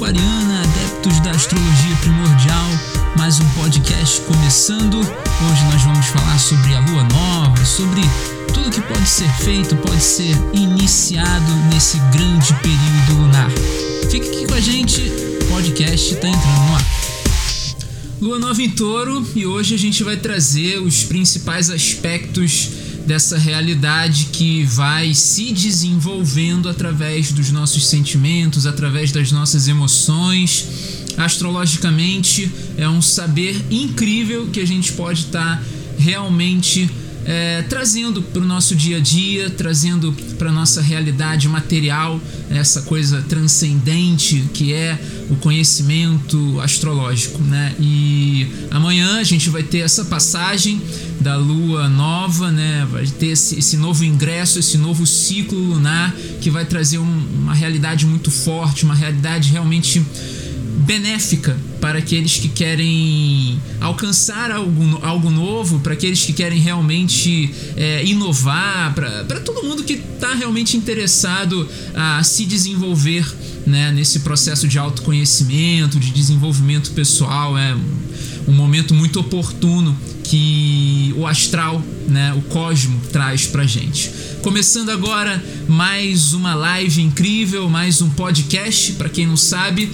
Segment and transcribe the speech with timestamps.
[0.00, 2.70] aquariana, adeptos da astrologia primordial,
[3.18, 4.96] mais um podcast começando.
[4.96, 8.00] Hoje nós vamos falar sobre a lua nova, sobre
[8.54, 13.50] tudo que pode ser feito, pode ser iniciado nesse grande período lunar.
[14.10, 16.84] Fique aqui com a gente, o podcast está entrando no ar.
[18.22, 22.70] Lua nova em touro e hoje a gente vai trazer os principais aspectos
[23.06, 31.04] dessa realidade que vai se desenvolvendo através dos nossos sentimentos, através das nossas emoções.
[31.16, 35.62] Astrologicamente, é um saber incrível que a gente pode estar tá
[35.98, 36.90] realmente
[37.24, 42.82] é, trazendo para o nosso dia a dia, trazendo para a nossa realidade material essa
[42.82, 47.74] coisa transcendente que é o conhecimento astrológico, né?
[47.78, 50.80] E amanhã a gente vai ter essa passagem
[51.20, 52.86] da lua nova, né?
[52.90, 57.54] Vai ter esse, esse novo ingresso, esse novo ciclo lunar que vai trazer um, uma
[57.54, 60.02] realidade muito forte, uma realidade realmente
[60.80, 68.04] benéfica para aqueles que querem alcançar algo, algo novo, para aqueles que querem realmente é,
[68.04, 73.24] inovar, para todo mundo que está realmente interessado a se desenvolver
[73.66, 77.56] né, nesse processo de autoconhecimento, de desenvolvimento pessoal.
[77.56, 77.76] É
[78.48, 79.96] um momento muito oportuno
[80.30, 84.12] que o astral, né, o cosmo traz pra gente.
[84.42, 89.90] Começando agora mais uma live incrível, mais um podcast, para quem não sabe,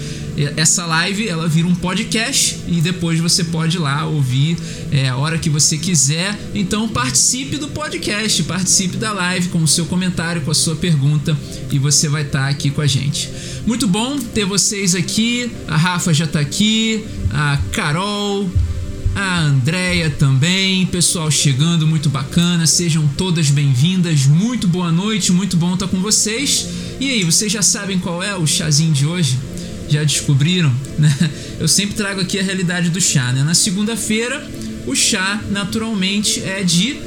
[0.55, 4.59] essa live ela vira um podcast e depois você pode ir lá ouvir
[4.93, 6.39] é, a hora que você quiser.
[6.55, 11.35] Então participe do podcast, participe da live com o seu comentário, com a sua pergunta
[11.71, 13.31] e você vai estar tá aqui com a gente.
[13.67, 15.51] Muito bom ter vocês aqui.
[15.67, 18.51] A Rafa já está aqui, a Carol,
[19.17, 25.73] a Andréia também, pessoal chegando, muito bacana, sejam todas bem-vindas, muito boa noite, muito bom
[25.73, 26.69] estar com vocês.
[27.01, 29.39] E aí, vocês já sabem qual é o chazinho de hoje?
[29.89, 30.71] Já descobriram?
[30.99, 31.15] Né?
[31.61, 33.43] Eu sempre trago aqui a realidade do chá, né?
[33.43, 34.51] Na segunda-feira,
[34.87, 36.99] o chá naturalmente é de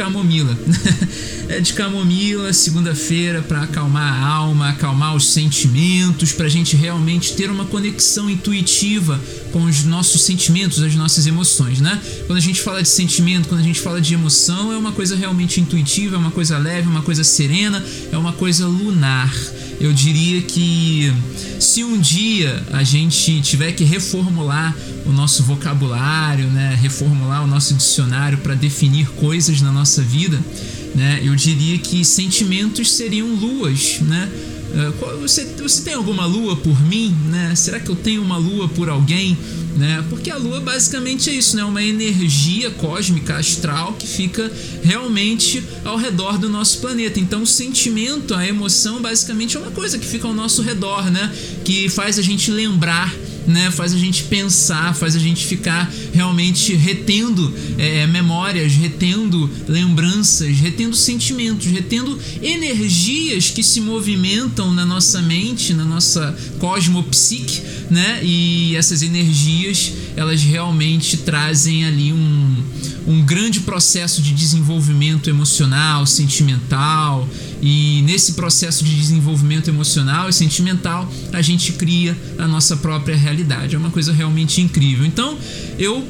[0.00, 0.56] camomila.
[1.46, 7.34] é de camomila, segunda-feira, para acalmar a alma, acalmar os sentimentos, para a gente realmente
[7.34, 9.20] ter uma conexão intuitiva
[9.52, 12.00] com os nossos sentimentos, as nossas emoções, né?
[12.26, 15.14] Quando a gente fala de sentimento, quando a gente fala de emoção, é uma coisa
[15.14, 19.30] realmente intuitiva, é uma coisa leve, é uma coisa serena, é uma coisa lunar.
[19.80, 21.10] Eu diria que
[21.58, 24.76] se um dia a gente tiver que reformular
[25.06, 30.38] o nosso vocabulário, né, reformular o nosso dicionário para definir coisas na nossa vida,
[30.94, 34.28] né, eu diria que sentimentos seriam luas, né?
[34.74, 37.54] Ah, você, você tem alguma lua por mim, né?
[37.54, 39.36] Será que eu tenho uma lua por alguém?
[39.76, 40.04] Né?
[40.10, 41.64] Porque a lua basicamente é isso, né?
[41.64, 44.50] Uma energia cósmica astral que fica
[44.82, 47.18] realmente ao redor do nosso planeta.
[47.18, 51.32] Então o sentimento, a emoção basicamente é uma coisa que fica ao nosso redor, né?
[51.64, 53.14] Que faz a gente lembrar
[53.46, 60.58] né, faz a gente pensar, faz a gente ficar realmente retendo é, memórias, retendo lembranças,
[60.58, 68.20] retendo sentimentos, retendo energias que se movimentam na nossa mente, na nossa cosmopsique, né?
[68.22, 72.56] E essas energias, elas realmente trazem ali um,
[73.06, 77.28] um grande processo de desenvolvimento emocional, sentimental,
[77.62, 83.74] e nesse processo de desenvolvimento emocional e sentimental, a gente cria a nossa própria realidade.
[83.74, 85.04] É uma coisa realmente incrível.
[85.04, 85.38] Então,
[85.78, 86.06] eu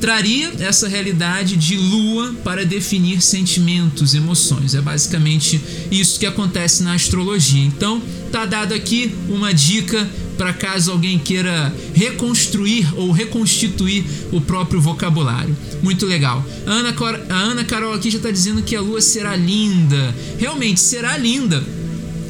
[0.00, 4.74] traria essa realidade de lua para definir sentimentos, emoções.
[4.74, 5.60] É basicamente
[5.90, 7.64] isso que acontece na astrologia.
[7.64, 14.80] Então, tá dado aqui uma dica para caso alguém queira reconstruir ou reconstituir o próprio
[14.80, 15.56] vocabulário.
[15.82, 16.44] Muito legal.
[16.66, 16.94] A Ana,
[17.28, 20.14] a Ana Carol aqui já está dizendo que a lua será linda.
[20.38, 21.62] Realmente será linda.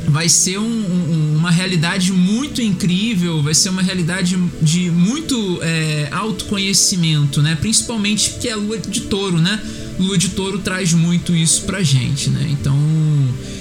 [0.09, 6.09] Vai ser um, um, uma realidade muito incrível, vai ser uma realidade de muito é,
[6.11, 7.57] autoconhecimento, né?
[7.59, 9.59] Principalmente porque é a lua de touro, né?
[9.99, 12.47] Lua de touro traz muito isso pra gente, né?
[12.51, 12.77] Então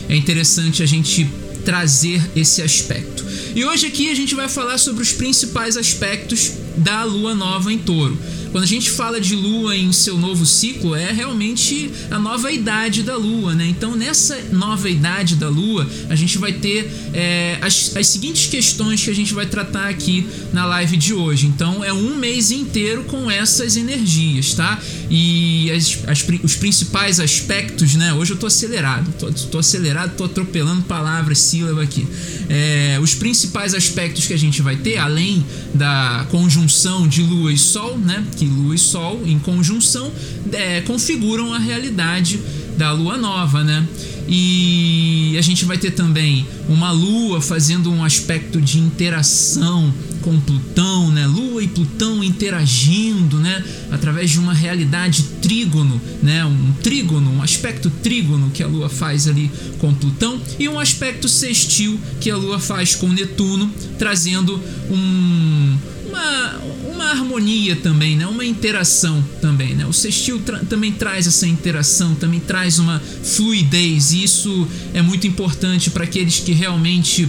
[0.09, 1.27] é interessante a gente
[1.63, 3.25] trazer esse aspecto.
[3.55, 7.77] E hoje aqui a gente vai falar sobre os principais aspectos da lua nova em
[7.77, 8.17] touro.
[8.53, 13.01] Quando a gente fala de lua em seu novo ciclo, é realmente a nova idade
[13.01, 13.65] da lua, né?
[13.65, 19.03] Então, nessa nova idade da lua, a gente vai ter é, as, as seguintes questões
[19.03, 21.47] que a gente vai tratar aqui na live de hoje.
[21.47, 24.79] Então, é um mês inteiro com essas energias, tá?
[25.09, 28.13] E as, as, os principais aspectos, né?
[28.13, 32.07] Hoje eu tô acelerado, tô, tô acelerado, tô atropelando palavras, sílaba aqui.
[32.49, 37.57] É, os principais aspectos que a gente vai ter, além da conjunção de lua e
[37.57, 38.23] sol, né?
[38.35, 40.11] que Lua e Sol em conjunção
[40.51, 42.39] é, configuram a realidade
[42.77, 43.87] da Lua nova, né?
[44.27, 49.91] E E a gente vai ter também uma lua fazendo um aspecto de interação
[50.23, 51.27] com Plutão, né?
[51.27, 53.63] Lua e Plutão interagindo, né?
[53.91, 56.43] Através de uma realidade trígono, né?
[56.45, 61.27] Um trígono, um aspecto trígono que a Lua faz ali com Plutão e um aspecto
[61.27, 64.59] sextil que a Lua faz com Netuno, trazendo
[64.89, 65.77] um,
[66.07, 66.57] uma,
[66.93, 68.25] uma harmonia também, né?
[68.25, 69.85] Uma interação também, né?
[69.85, 75.27] O sextil tra também traz essa interação, também traz uma fluidez e isso é muito
[75.27, 77.27] importante para aqueles que realmente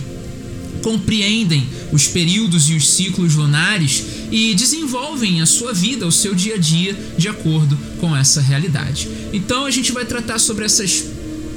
[0.85, 6.57] compreendem os períodos e os ciclos lunares e desenvolvem a sua vida, o seu dia
[6.57, 9.09] a dia, de acordo com essa realidade.
[9.33, 11.07] Então a gente vai tratar sobre essas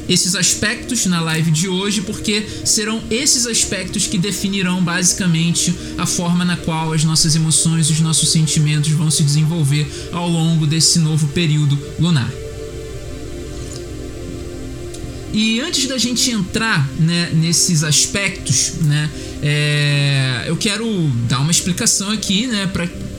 [0.08, 6.46] esses aspectos na live de hoje, porque serão esses aspectos que definirão basicamente a forma
[6.46, 11.28] na qual as nossas emoções, os nossos sentimentos vão se desenvolver ao longo desse novo
[11.28, 12.47] período lunar.
[15.34, 19.10] E antes da gente entrar né, nesses aspectos, né,
[19.42, 20.86] é, eu quero
[21.28, 22.70] dar uma explicação aqui né,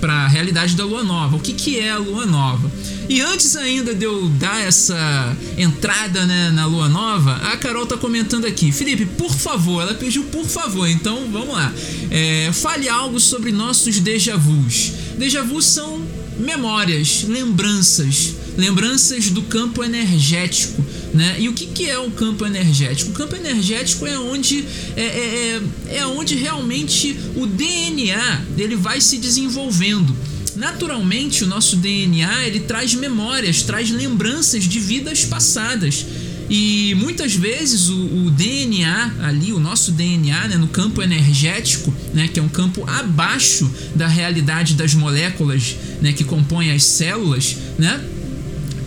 [0.00, 1.36] para a realidade da lua nova.
[1.36, 2.70] O que, que é a lua nova?
[3.08, 7.96] E antes ainda de eu dar essa entrada né, na lua nova, a Carol tá
[7.96, 8.70] comentando aqui.
[8.70, 11.72] Felipe, por favor, ela pediu por favor, então vamos lá.
[12.10, 14.92] É, fale algo sobre nossos déjà vus.
[15.16, 16.02] Déjà vus são
[16.38, 20.84] memórias, lembranças, lembranças do campo energético.
[21.12, 21.36] Né?
[21.38, 23.10] E o que, que é o campo energético?
[23.10, 24.64] O campo energético é onde
[24.94, 30.14] é, é, é, é onde realmente o DNA ele vai se desenvolvendo.
[30.56, 36.04] Naturalmente, o nosso DNA ele traz memórias, traz lembranças de vidas passadas.
[36.50, 42.26] E muitas vezes o, o, DNA ali, o nosso DNA, né, no campo energético, né,
[42.26, 48.02] que é um campo abaixo da realidade das moléculas né, que compõem as células, né,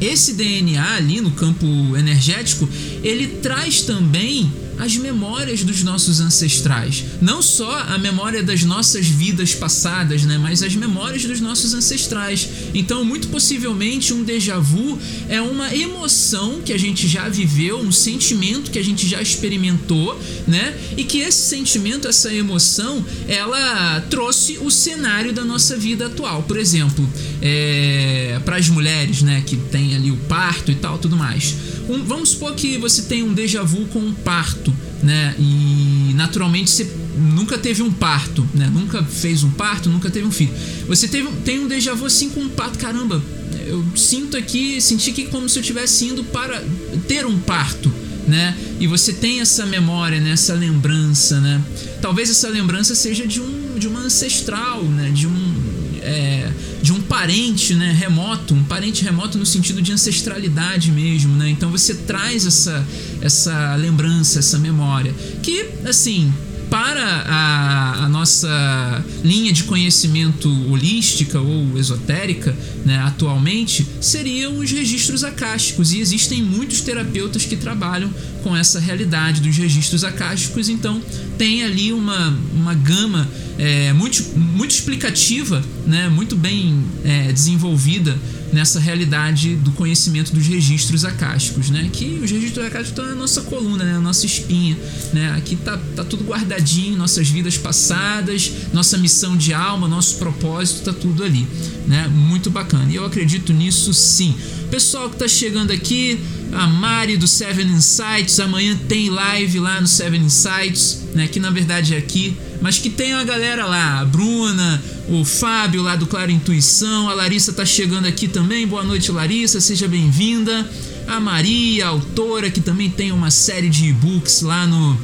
[0.02, 1.66] esse DNA ali no campo
[1.96, 2.68] energético,
[3.04, 4.52] ele traz também
[4.82, 7.06] as memórias dos nossos ancestrais.
[7.22, 12.50] Não só a memória das nossas vidas passadas, né, mas as memórias dos nossos ancestrais.
[12.74, 14.98] Então, muito possivelmente, um déjà vu
[15.30, 20.20] é uma emoção que a gente já viveu, um sentimento que a gente já experimentou,
[20.48, 20.76] né?
[20.98, 26.42] E que esse sentimento, essa emoção, ela trouxe o cenário da nossa vida atual.
[26.42, 27.08] Por exemplo,
[27.40, 31.56] é, para as mulheres, né, que tem ali o parto e tal, tudo mais.
[31.88, 34.71] Um, vamos supor que você tem um déjà vu com um parto,
[35.04, 35.36] né?
[35.40, 38.70] E naturalmente você nunca teve um parto, né?
[38.72, 40.54] Nunca fez um parto, nunca teve um filho.
[40.88, 43.22] Você teve, tem um déjà vu assim com um parto, caramba.
[43.66, 46.64] Eu sinto aqui, senti aqui como se eu estivesse indo para
[47.08, 47.92] ter um parto,
[48.28, 48.56] né?
[48.80, 50.32] E você tem essa memória, né?
[50.32, 51.62] essa lembrança, né?
[52.02, 55.10] Talvez essa lembrança seja de um de uma ancestral, né?
[55.12, 55.54] De um
[56.02, 61.50] é, de um parente né, remoto, um parente remoto no sentido de ancestralidade mesmo, né?
[61.50, 62.86] Então você traz essa,
[63.22, 65.14] essa lembrança, essa memória.
[65.44, 66.34] Que, assim,
[66.72, 75.26] para a, a, nossa linha de conhecimento holística ou esotérica, né, atualmente, seriam os registros
[75.26, 75.92] acásticos.
[75.92, 78.10] E existem muitos terapeutas que trabalham
[78.42, 81.02] com essa realidade dos registros acásticos, então
[81.38, 83.28] tem ali uma, uma gama
[83.60, 88.18] é, muito, muito explicativa, né, muito bem é, desenvolvida
[88.52, 91.90] nessa realidade do conhecimento dos registros acásticos, né?
[91.92, 93.94] Que os registros acásticos estão na nossa coluna, né?
[93.94, 94.78] Na nossa espinha,
[95.14, 95.34] né?
[95.38, 100.94] Aqui tá, tá tudo guardadinho, nossas vidas passadas, nossa missão de alma, nosso propósito, tá
[100.94, 101.48] tudo ali,
[101.88, 102.08] né?
[102.08, 102.92] Muito bacana.
[102.92, 104.36] E eu acredito nisso sim.
[104.70, 106.20] Pessoal que tá chegando aqui,
[106.54, 111.28] a Mari do Seven Insights, amanhã tem live lá no Seven Insights, né?
[111.28, 114.82] Que na verdade é aqui mas que tem a galera lá, a Bruna,
[115.12, 118.66] o Fábio lá do Claro Intuição, a Larissa tá chegando aqui também.
[118.66, 120.70] Boa noite, Larissa, seja bem-vinda.
[121.06, 124.98] A Maria, autora, que também tem uma série de e-books lá no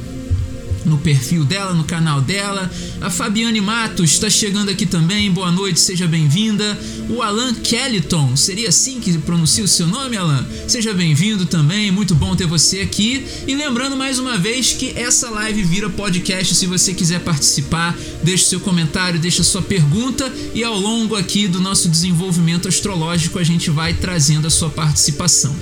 [0.84, 2.70] no perfil dela, no canal dela.
[3.00, 5.30] A Fabiane Matos está chegando aqui também.
[5.30, 6.78] Boa noite, seja bem-vinda.
[7.08, 10.46] O Alan Kellyton, seria assim que pronuncia o seu nome, Alan?
[10.66, 11.90] Seja bem-vindo também.
[11.90, 13.24] Muito bom ter você aqui.
[13.46, 16.54] E lembrando mais uma vez que essa live vira podcast.
[16.54, 21.60] Se você quiser participar, deixe seu comentário, deixe sua pergunta e ao longo aqui do
[21.60, 25.54] nosso desenvolvimento astrológico a gente vai trazendo a sua participação.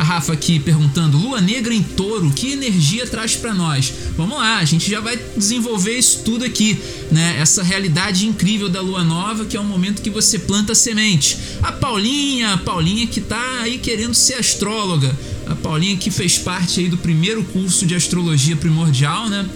[0.00, 3.92] A Rafa aqui perguntando: Lua Negra em Touro, que energia traz para nós?
[4.16, 6.80] Vamos lá, a gente já vai desenvolver isso tudo aqui,
[7.12, 7.36] né?
[7.38, 11.36] Essa realidade incrível da Lua Nova, que é o momento que você planta semente.
[11.62, 15.14] A Paulinha, a Paulinha que tá aí querendo ser astróloga.
[15.46, 19.46] A Paulinha que fez parte aí do primeiro curso de astrologia primordial, né?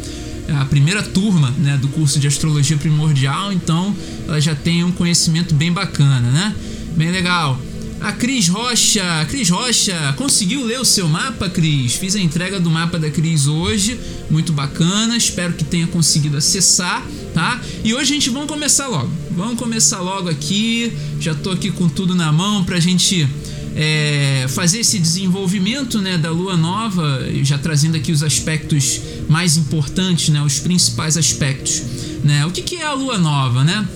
[0.60, 3.96] a primeira turma né, do curso de astrologia primordial, então
[4.28, 6.54] ela já tem um conhecimento bem bacana, né?
[6.94, 7.58] Bem legal.
[8.04, 9.26] A Cris Rocha.
[9.30, 11.94] Cris Rocha, conseguiu ler o seu mapa, Cris?
[11.94, 13.98] Fiz a entrega do mapa da Cris hoje,
[14.30, 15.16] muito bacana.
[15.16, 17.58] Espero que tenha conseguido acessar, tá?
[17.82, 19.10] E hoje a gente vamos começar logo.
[19.30, 20.92] Vamos começar logo aqui.
[21.18, 23.26] Já tô aqui com tudo na mão pra gente
[23.74, 30.28] é, fazer esse desenvolvimento né, da lua nova, já trazendo aqui os aspectos mais importantes,
[30.28, 31.82] né, os principais aspectos.
[32.22, 32.44] Né?
[32.44, 33.64] O que, que é a lua nova?
[33.64, 33.88] Né?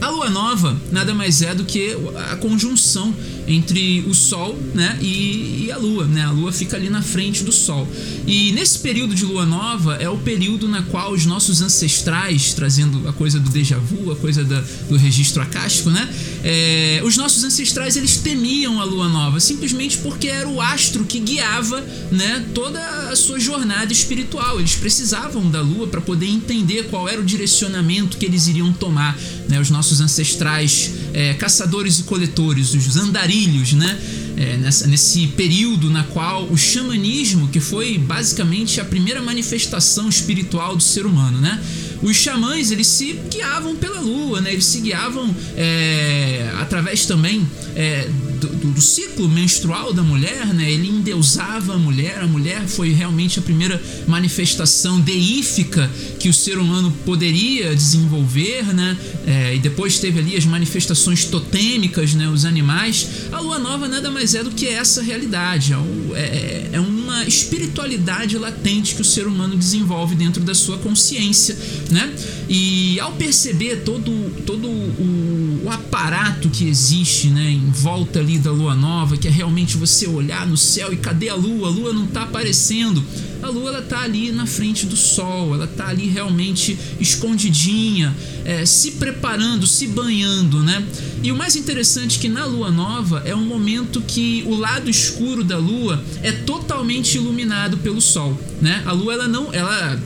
[0.00, 1.96] A lua nova nada mais é do que
[2.30, 3.14] a conjunção
[3.46, 6.06] entre o Sol né, e, e, a Lua.
[6.06, 6.22] Né?
[6.22, 7.88] A Lua fica ali na frente do Sol.
[8.26, 13.08] E nesse período de Lua Nova é o período na qual os nossos ancestrais, trazendo
[13.08, 16.08] a coisa do déjà vu, a coisa da, do registro acástico, né?
[16.42, 21.18] É, os nossos ancestrais eles temiam a Lua Nova simplesmente porque era o astro que
[21.18, 24.58] guiava né, toda a sua jornada espiritual.
[24.58, 29.18] Eles precisavam da Lua para poder entender qual era o direcionamento que eles iriam tomar.
[29.48, 29.60] Né?
[29.60, 32.96] Os nossos ancestrais é, caçadores e coletores, os
[33.36, 33.98] andarilhos, né?
[34.36, 40.76] É, nessa, nesse período na qual o xamanismo, que foi basicamente a primeira manifestação espiritual
[40.76, 41.60] do ser humano, né?
[42.02, 44.52] Os xamãs eles se guiavam pela lua, né?
[44.52, 48.08] Eles se guiavam é, através também é,
[48.40, 50.70] do, do, ciclo menstrual da mulher, né?
[50.70, 52.20] Ele endeusava a mulher.
[52.20, 58.96] A mulher foi realmente a primeira manifestação deífica que o ser humano poderia desenvolver, né?
[59.26, 62.28] É, e depois teve ali as manifestações totêmicas, né?
[62.28, 63.06] Os animais.
[63.32, 65.72] A lua nova nada mais é do que essa realidade.
[66.14, 71.56] É, é, é uma espiritualidade latente que o ser humano desenvolve dentro da sua consciência,
[71.90, 72.12] né?
[72.48, 77.50] E ao perceber todo, todo o, o aparato que existe, né?
[77.50, 81.28] Em volta ali da lua nova, que é realmente você olhar no céu e cadê
[81.28, 81.68] a lua?
[81.68, 83.02] A lua não está aparecendo.
[83.42, 88.64] A lua ela tá ali na frente do sol, ela tá ali realmente escondidinha, é,
[88.64, 90.84] se preparando, se banhando, né?
[91.22, 94.88] E o mais interessante é que na lua nova é um momento que o lado
[94.90, 98.82] escuro da lua é totalmente iluminado pelo sol, né?
[98.86, 100.00] A lua ela não, ela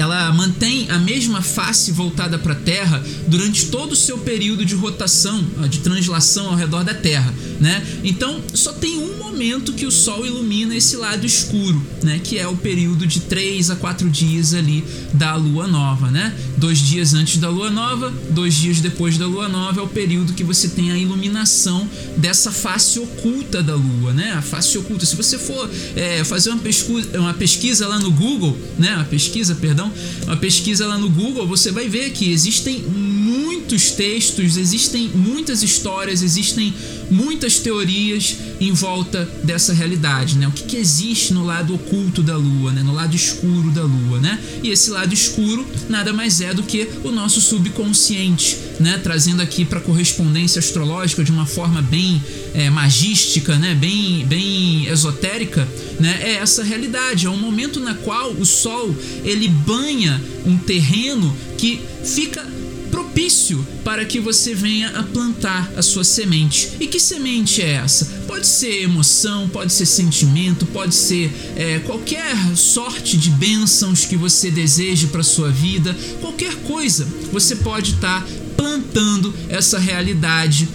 [0.00, 4.74] ela mantém a mesma face voltada para a Terra durante todo o seu período de
[4.74, 7.86] rotação, de translação ao redor da Terra, né?
[8.02, 12.18] Então, só tem um momento que o Sol ilumina esse lado escuro, né?
[12.22, 16.34] Que é o período de 3 a 4 dias ali da Lua Nova, né?
[16.56, 20.32] Dois dias antes da Lua Nova, dois dias depois da Lua Nova é o período
[20.32, 24.32] que você tem a iluminação dessa face oculta da Lua, né?
[24.32, 25.04] A face oculta.
[25.04, 28.94] Se você for é, fazer uma pesquisa, uma pesquisa lá no Google, né?
[28.94, 29.92] Uma pesquisa, perdão,
[30.24, 32.84] uma pesquisa lá no Google, você vai ver que existem
[33.30, 36.74] muitos textos, existem muitas histórias, existem
[37.10, 40.48] muitas teorias em volta dessa realidade, né?
[40.48, 42.82] O que, que existe no lado oculto da Lua, né?
[42.82, 44.38] No lado escuro da Lua, né?
[44.62, 48.98] E esse lado escuro nada mais é do que o nosso subconsciente, né?
[49.02, 52.22] Trazendo aqui para correspondência astrológica de uma forma bem
[52.52, 53.74] é, magística, né?
[53.74, 55.66] Bem, bem esotérica,
[55.98, 56.20] né?
[56.22, 58.94] É essa realidade, é um momento na qual o Sol
[59.24, 62.46] ele banha um terreno que fica
[62.90, 66.72] propício para que você venha a plantar a sua semente.
[66.80, 68.04] E que semente é essa?
[68.26, 74.50] Pode ser emoção, pode ser sentimento, pode ser é, qualquer sorte de bênçãos que você
[74.50, 77.06] deseje para sua vida, qualquer coisa.
[77.32, 80.68] Você pode estar tá plantando essa realidade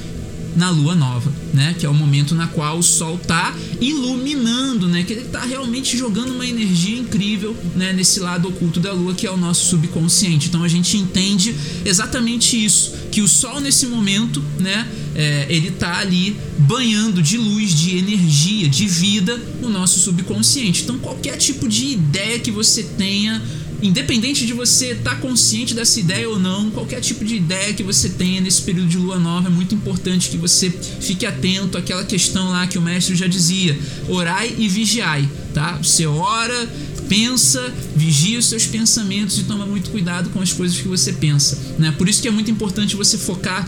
[0.56, 1.76] na lua nova, né?
[1.80, 5.04] Que é o momento na qual o sol tá iluminando, né?
[5.04, 7.94] Que ele tá realmente jogando uma energia incrível, né?
[7.94, 10.50] Nesse lado oculto da lua que é o nosso subconsciente.
[10.50, 14.88] Então a gente entende exatamente isso, que o sol nesse momento, né?
[15.16, 20.84] É, ele tá ali banhando de luz, de energia, de vida o nosso subconsciente.
[20.84, 23.42] Então qualquer tipo de ideia que você tenha
[23.82, 27.84] independente de você estar tá consciente dessa ideia ou não, qualquer tipo de ideia que
[27.84, 32.04] você tenha nesse período de lua nova, é muito importante que você fique atento àquela
[32.04, 33.78] questão lá que o mestre já dizia:
[34.08, 35.78] orai e vigiai, tá?
[35.82, 36.68] Você ora,
[37.08, 41.58] pensa, vigia os seus pensamentos e toma muito cuidado com as coisas que você pensa,
[41.78, 41.94] né?
[41.98, 43.68] Por isso que é muito importante você focar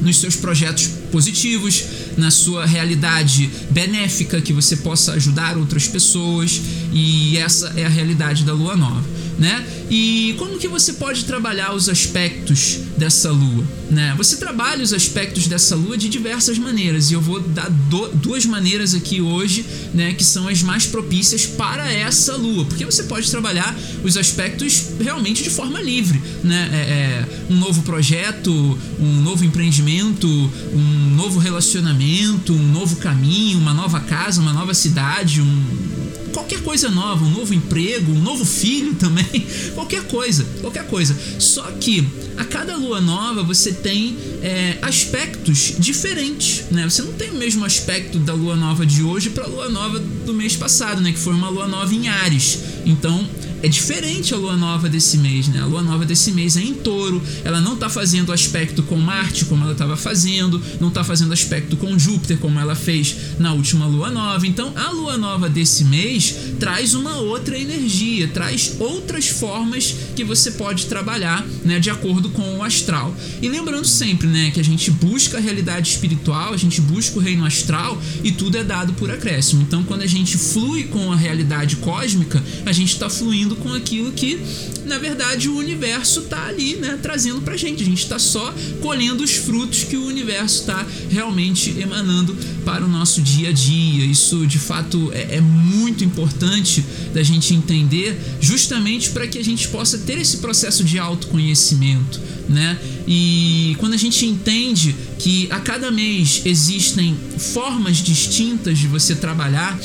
[0.00, 1.82] nos seus projetos positivos,
[2.16, 6.60] na sua realidade benéfica, que você possa ajudar outras pessoas,
[6.92, 9.64] e essa é a realidade da lua nova né?
[9.88, 14.14] E como que você pode trabalhar os aspectos dessa lua, né?
[14.18, 18.44] Você trabalha os aspectos dessa lua de diversas maneiras e eu vou dar do, duas
[18.44, 19.64] maneiras aqui hoje,
[19.94, 24.88] né, que são as mais propícias para essa lua, porque você pode trabalhar os aspectos
[25.00, 26.68] realmente de forma livre, né?
[26.72, 28.50] É, é, um novo projeto,
[28.98, 35.40] um novo empreendimento, um novo relacionamento, um novo caminho, uma nova casa, uma nova cidade,
[35.40, 36.07] um
[36.38, 41.16] qualquer coisa nova, um novo emprego, um novo filho também, qualquer coisa, qualquer coisa.
[41.38, 46.88] Só que a cada lua nova você tem é, aspectos diferentes, né?
[46.88, 49.98] Você não tem o mesmo aspecto da lua nova de hoje para a lua nova
[49.98, 51.12] do mês passado, né?
[51.12, 52.60] Que foi uma lua nova em Ares.
[52.86, 53.28] Então
[53.62, 55.60] é diferente a lua nova desse mês, né?
[55.60, 59.44] A lua nova desse mês é em touro, ela não tá fazendo aspecto com Marte
[59.44, 63.86] como ela estava fazendo, não tá fazendo aspecto com Júpiter como ela fez na última
[63.86, 64.46] lua nova.
[64.46, 70.52] Então, a lua nova desse mês traz uma outra energia, traz outras formas que você
[70.52, 73.14] pode trabalhar, né, de acordo com o astral.
[73.42, 77.22] E lembrando sempre, né, que a gente busca a realidade espiritual, a gente busca o
[77.22, 79.62] reino astral e tudo é dado por acréscimo.
[79.62, 84.12] Então, quando a gente flui com a realidade cósmica, a gente está fluindo com aquilo
[84.12, 84.38] que,
[84.84, 87.82] na verdade, o universo está ali, né, trazendo pra gente.
[87.82, 92.88] A gente está só colhendo os frutos que o universo está realmente emanando para o
[92.88, 94.04] nosso dia a dia.
[94.04, 99.68] Isso, de fato, é, é muito importante da gente entender, justamente para que a gente
[99.68, 102.78] possa ter esse processo de autoconhecimento, né?
[103.06, 109.78] E quando a gente entende que a cada mês existem formas distintas de você trabalhar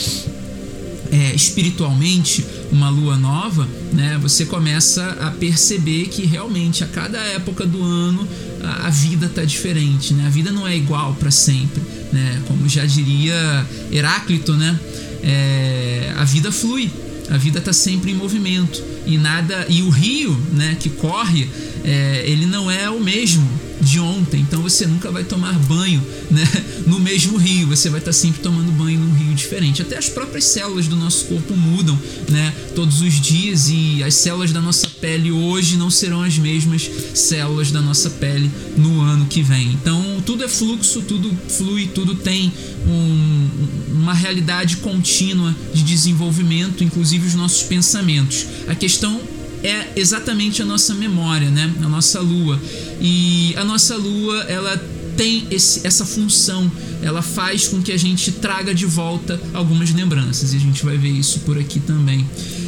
[1.13, 7.67] é, espiritualmente uma lua nova, né, você começa a perceber que realmente a cada época
[7.67, 8.27] do ano
[8.63, 10.25] a, a vida está diferente, né?
[10.25, 12.41] A vida não é igual para sempre, né?
[12.47, 14.79] Como já diria Heráclito, né?
[15.21, 16.89] É, a vida flui,
[17.29, 21.47] a vida está sempre em movimento e nada e o rio, né, que corre,
[21.83, 23.47] é, ele não é o mesmo
[23.81, 26.43] de ontem, então você nunca vai tomar banho né,
[26.87, 29.81] no mesmo rio, você vai estar sempre tomando banho num rio diferente.
[29.81, 31.97] Até as próprias células do nosso corpo mudam
[32.29, 36.89] né, todos os dias e as células da nossa pele hoje não serão as mesmas
[37.13, 39.73] células da nossa pele no ano que vem.
[39.73, 42.51] Então tudo é fluxo, tudo flui, tudo tem
[42.87, 43.49] um,
[43.93, 48.45] uma realidade contínua de desenvolvimento, inclusive os nossos pensamentos.
[48.67, 49.19] A questão
[49.63, 51.73] é exatamente a nossa memória, né?
[51.81, 52.59] A nossa lua.
[53.01, 54.77] E a nossa lua, ela
[55.15, 60.53] tem esse, essa função, ela faz com que a gente traga de volta algumas lembranças,
[60.53, 62.27] e a gente vai ver isso por aqui também.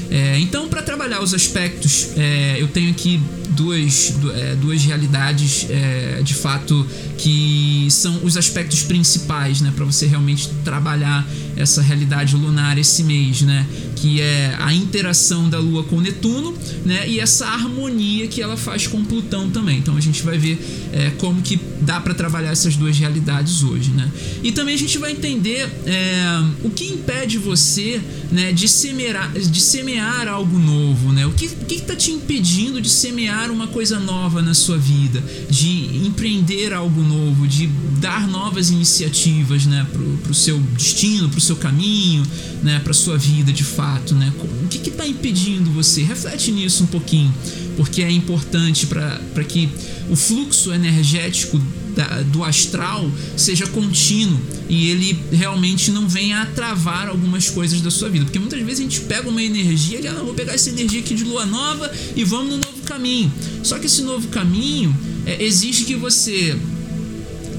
[0.09, 3.19] É, então, para trabalhar os aspectos, é, eu tenho aqui
[3.51, 6.85] duas, é, duas realidades é, de fato
[7.17, 13.41] que são os aspectos principais, né, para você realmente trabalhar essa realidade lunar esse mês,
[13.41, 16.53] né, que é a interação da Lua com Netuno,
[16.85, 19.77] né, e essa harmonia que ela faz com Plutão também.
[19.77, 20.59] Então a gente vai ver
[20.91, 24.11] é, como que dá para trabalhar essas duas realidades hoje, né.
[24.43, 29.61] E também a gente vai entender é, o que impede você, né, de semear, de
[29.61, 31.25] semear algo novo, né.
[31.25, 35.23] O que o que está te impedindo de semear uma coisa nova na sua vida,
[35.49, 37.67] de empreender algo novo, de
[37.99, 42.23] dar novas iniciativas, né, pro, pro seu destino, pro seu caminho,
[42.63, 44.31] né, pra sua vida de fato, né?
[44.63, 46.03] O que está impedindo você?
[46.03, 47.33] Reflete nisso um pouquinho,
[47.77, 49.69] porque é importante para que
[50.09, 51.61] o fluxo energético
[51.95, 57.89] da, do astral seja contínuo e ele realmente não venha a travar algumas coisas da
[57.89, 58.25] sua vida.
[58.25, 61.15] Porque muitas vezes a gente pega uma energia e ah, vou pegar essa energia aqui
[61.15, 63.31] de lua nova e vamos no novo caminho.
[63.63, 66.57] Só que esse novo caminho é, exige que você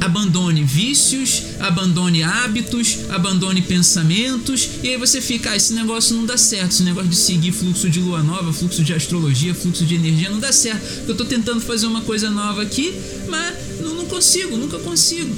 [0.00, 6.36] abandone vícios, abandone hábitos, abandone pensamentos, e aí você fica, ah, esse negócio não dá
[6.36, 10.30] certo, esse negócio de seguir fluxo de lua nova, fluxo de astrologia, fluxo de energia,
[10.30, 11.08] não dá certo.
[11.08, 12.94] Eu tô tentando fazer uma coisa nova aqui,
[13.28, 15.34] mas não, consigo, nunca consigo.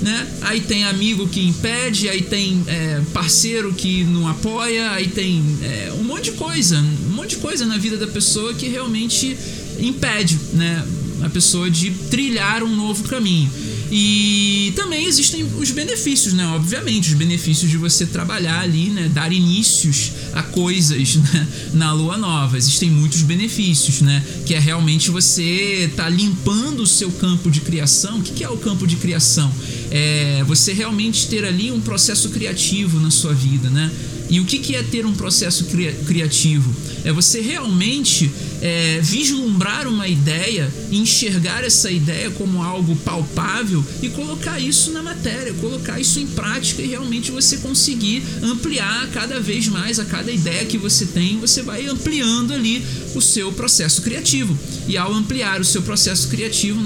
[0.00, 0.26] Né?
[0.42, 5.92] Aí tem amigo que impede, aí tem é, parceiro que não apoia, aí tem é,
[5.96, 9.36] um monte de coisa, um monte de coisa na vida da pessoa que realmente
[9.78, 10.84] impede, né,
[11.22, 13.50] a pessoa de trilhar um novo caminho.
[13.94, 16.46] E também existem os benefícios, né?
[16.46, 19.10] Obviamente, os benefícios de você trabalhar ali, né?
[19.12, 21.48] Dar inícios a coisas né?
[21.74, 22.56] na lua nova.
[22.56, 24.24] Existem muitos benefícios, né?
[24.46, 28.20] Que é realmente você tá limpando o seu campo de criação.
[28.20, 29.52] O que é o campo de criação?
[29.90, 33.92] É você realmente ter ali um processo criativo na sua vida, né?
[34.30, 35.66] E o que é ter um processo
[36.06, 36.74] criativo?
[37.04, 38.30] É você realmente
[38.62, 45.52] é, vislumbrar uma ideia, enxergar essa ideia como algo palpável e colocar isso na matéria,
[45.54, 50.64] colocar isso em prática e realmente você conseguir ampliar cada vez mais a cada ideia
[50.64, 54.56] que você tem, você vai ampliando ali o seu processo criativo.
[54.86, 56.80] E ao ampliar o seu processo criativo,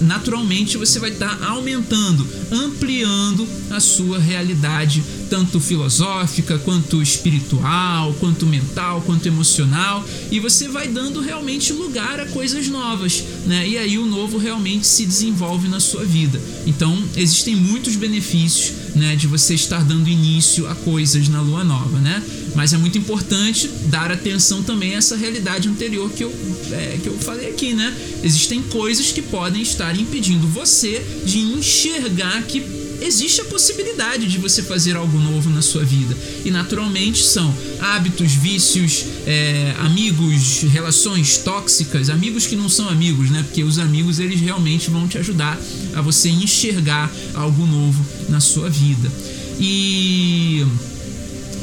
[0.00, 9.02] naturalmente você vai estar aumentando, ampliando a sua realidade tanto filosófica, quanto espiritual, quanto mental,
[9.02, 13.68] quanto emocional, e você vai dando realmente lugar a coisas novas, né?
[13.68, 16.40] E aí o novo realmente se desenvolve na sua vida.
[16.66, 21.98] Então, existem muitos benefícios, né, de você estar dando início a coisas na lua nova,
[21.98, 22.22] né?
[22.54, 26.32] Mas é muito importante dar atenção também a essa realidade anterior que eu,
[26.72, 27.94] é, que eu falei aqui, né?
[28.22, 34.62] Existem coisas que podem estar impedindo você de enxergar que existe a possibilidade de você
[34.62, 36.16] fazer algo novo na sua vida.
[36.44, 43.42] E naturalmente são hábitos, vícios, é, amigos, relações tóxicas, amigos que não são amigos, né?
[43.42, 45.58] Porque os amigos eles realmente vão te ajudar
[45.94, 49.10] a você enxergar algo novo na sua vida.
[49.58, 50.64] E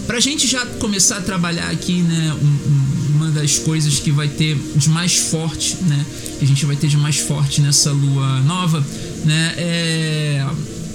[0.07, 4.11] para a gente já começar a trabalhar aqui, né, um, um, uma das coisas que
[4.11, 6.05] vai ter de mais forte, né,
[6.39, 8.85] que a gente vai ter de mais forte nessa lua nova,
[9.23, 10.45] né, é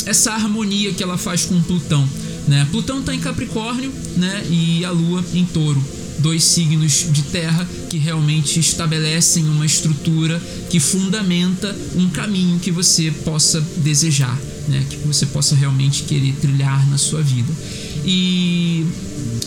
[0.08, 2.08] essa harmonia que ela faz com Plutão,
[2.46, 2.66] né?
[2.70, 5.82] Plutão está em Capricórnio, né, e a lua em Touro
[6.18, 13.10] dois signos de terra que realmente estabelecem uma estrutura que fundamenta um caminho que você
[13.24, 14.36] possa desejar,
[14.68, 14.84] né?
[14.88, 17.52] que você possa realmente querer trilhar na sua vida.
[18.04, 18.84] E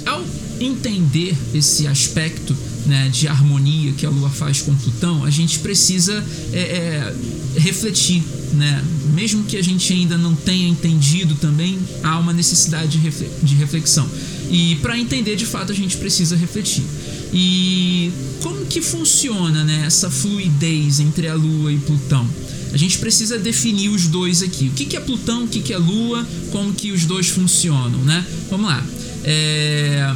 [0.05, 0.23] ao
[0.59, 6.23] entender esse aspecto né, de harmonia que a Lua faz com Plutão, a gente precisa
[6.51, 7.15] é, é,
[7.57, 8.23] refletir.
[8.53, 8.83] Né?
[9.13, 12.99] Mesmo que a gente ainda não tenha entendido também, há uma necessidade
[13.43, 14.07] de reflexão.
[14.49, 16.83] E para entender de fato a gente precisa refletir.
[17.33, 22.27] E como que funciona né, essa fluidez entre a Lua e Plutão?
[22.73, 24.67] A gente precisa definir os dois aqui.
[24.67, 27.99] O que, que é Plutão, o que, que é Lua, como que os dois funcionam,
[27.99, 28.25] né?
[28.49, 28.85] Vamos lá.
[29.23, 30.13] É...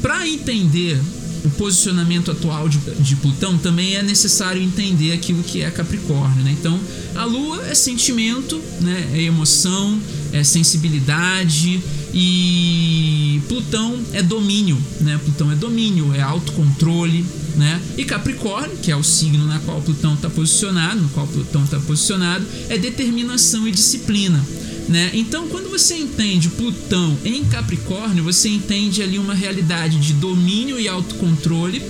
[0.00, 1.00] Para entender
[1.44, 6.44] o posicionamento atual de, de, Plutão, também é necessário entender aquilo que é Capricórnio.
[6.44, 6.54] Né?
[6.58, 6.78] Então,
[7.14, 9.10] a Lua é sentimento, né?
[9.14, 9.98] é emoção,
[10.32, 11.80] é sensibilidade
[12.12, 15.18] e Plutão é domínio, né?
[15.24, 17.24] Plutão é domínio, é autocontrole,
[17.56, 17.80] né?
[17.96, 21.78] E Capricórnio, que é o signo na qual Plutão está posicionado, no qual Plutão está
[21.80, 24.44] posicionado, é determinação e disciplina.
[24.88, 25.10] Né?
[25.14, 30.88] Então, quando você entende Plutão em Capricórnio, você entende ali uma realidade de domínio e
[30.88, 31.82] autocontrole,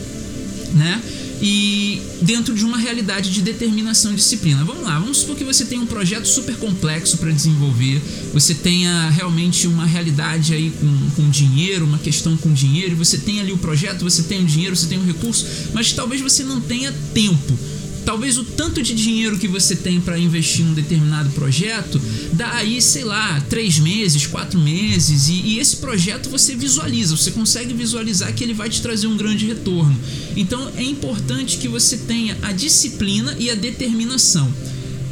[0.74, 1.00] né?
[1.42, 4.62] e dentro de uma realidade de determinação e disciplina.
[4.64, 8.00] Vamos lá, vamos supor que você tem um projeto super complexo para desenvolver,
[8.32, 13.40] você tenha realmente uma realidade aí com, com dinheiro, uma questão com dinheiro, você tem
[13.40, 16.60] ali o projeto, você tem o dinheiro, você tem o recurso, mas talvez você não
[16.60, 17.58] tenha tempo
[18.04, 22.00] talvez o tanto de dinheiro que você tem para investir num determinado projeto
[22.32, 27.30] dá aí, sei lá, três meses, quatro meses, e, e, esse projeto você visualiza, você
[27.30, 29.96] consegue visualizar que ele vai te trazer um grande retorno.
[30.36, 34.52] Então é importante que você tenha a disciplina e a determinação.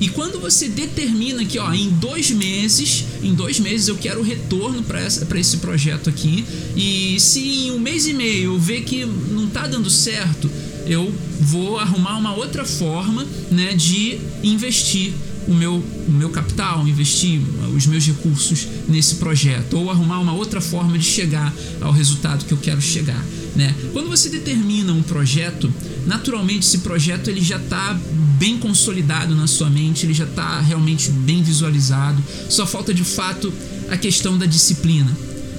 [0.01, 4.83] E quando você determina que, ó, em dois meses, em dois meses eu quero retorno
[4.83, 6.45] para esse projeto aqui,
[6.77, 10.49] e se em um mês e meio eu ver que não tá dando certo,
[10.87, 15.13] eu vou arrumar uma outra forma né, de investir
[15.47, 17.41] o meu, o meu capital, investir
[17.75, 22.53] os meus recursos nesse projeto, ou arrumar uma outra forma de chegar ao resultado que
[22.53, 23.25] eu quero chegar.
[23.57, 23.75] Né?
[23.93, 25.73] Quando você determina um projeto,
[26.07, 27.99] naturalmente esse projeto ele já está
[28.39, 33.53] bem consolidado na sua mente, ele já está realmente bem visualizado, só falta de fato
[33.89, 35.11] a questão da disciplina.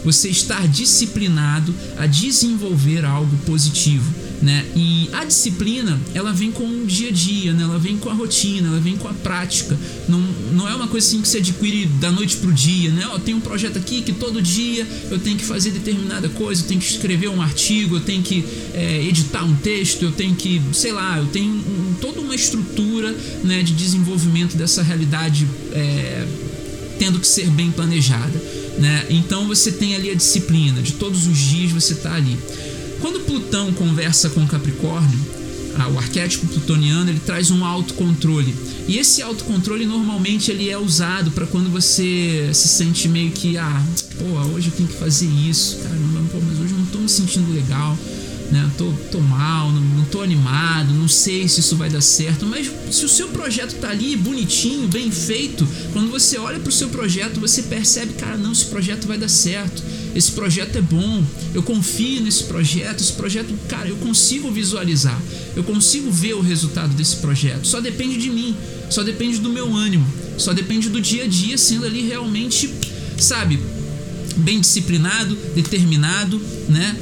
[0.05, 4.65] Você estar disciplinado a desenvolver algo positivo né?
[4.75, 7.63] E a disciplina, ela vem com o dia a dia, né?
[7.63, 9.77] Ela vem com a rotina, ela vem com a prática.
[10.07, 10.19] Não,
[10.53, 13.07] não é uma coisa assim que você adquire da noite pro dia, né?
[13.11, 16.67] Ó, tem um projeto aqui que todo dia eu tenho que fazer determinada coisa, eu
[16.67, 20.61] tenho que escrever um artigo, eu tenho que é, editar um texto, eu tenho que,
[20.73, 26.25] sei lá, eu tenho um, toda uma estrutura, né, de desenvolvimento dessa realidade é,
[26.97, 28.41] tendo que ser bem planejada,
[28.77, 29.05] né?
[29.09, 32.37] Então você tem ali a disciplina, de todos os dias você tá ali.
[33.01, 35.19] Quando Plutão conversa com Capricórnio,
[35.77, 38.53] ah, o arquétipo plutoniano ele traz um autocontrole.
[38.87, 43.83] E esse autocontrole normalmente ele é usado para quando você se sente meio que, ah,
[44.17, 45.95] pô, hoje eu tenho que fazer isso, cara,
[46.31, 47.97] pô, mas hoje eu não estou me sentindo legal
[48.51, 48.69] né?
[48.77, 52.69] Tô, tô mal, não, não tô animado, não sei se isso vai dar certo, mas
[52.91, 56.89] se o seu projeto tá ali bonitinho, bem feito, quando você olha para o seu
[56.89, 59.83] projeto, você percebe, cara, não, esse projeto vai dar certo.
[60.15, 63.01] Esse projeto é bom, eu confio nesse projeto.
[63.01, 65.19] Esse projeto, cara, eu consigo visualizar,
[65.55, 67.67] eu consigo ver o resultado desse projeto.
[67.67, 68.55] Só depende de mim,
[68.89, 70.05] só depende do meu ânimo,
[70.37, 72.73] só depende do dia a dia sendo ali realmente,
[73.17, 73.59] sabe,
[74.37, 76.97] bem disciplinado, determinado, né?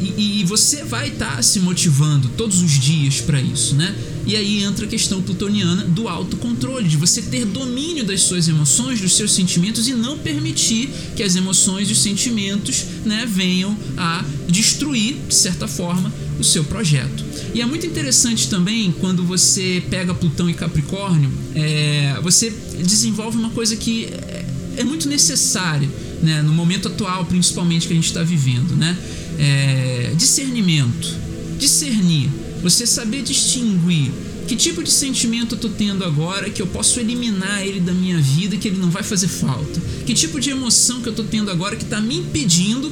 [0.00, 3.94] e, e, você vai estar tá se motivando todos os dias para isso, né?
[4.26, 9.00] E aí entra a questão plutoniana do autocontrole, de você ter domínio das suas emoções,
[9.00, 14.24] dos seus sentimentos e não permitir que as emoções e os sentimentos né, venham a
[14.48, 17.24] destruir, de certa forma, o seu projeto.
[17.54, 23.50] E é muito interessante também quando você pega Plutão e Capricórnio, é, você desenvolve uma
[23.50, 24.44] coisa que é,
[24.78, 25.88] é muito necessária
[26.22, 28.96] né, no momento atual, principalmente que a gente está vivendo, né?
[29.38, 31.16] É, discernimento,
[31.58, 32.28] discernir,
[32.62, 34.10] você saber distinguir
[34.50, 38.18] que tipo de sentimento eu tô tendo agora que eu posso eliminar ele da minha
[38.18, 39.80] vida que ele não vai fazer falta?
[40.04, 42.90] Que tipo de emoção que eu tô tendo agora que tá me impedindo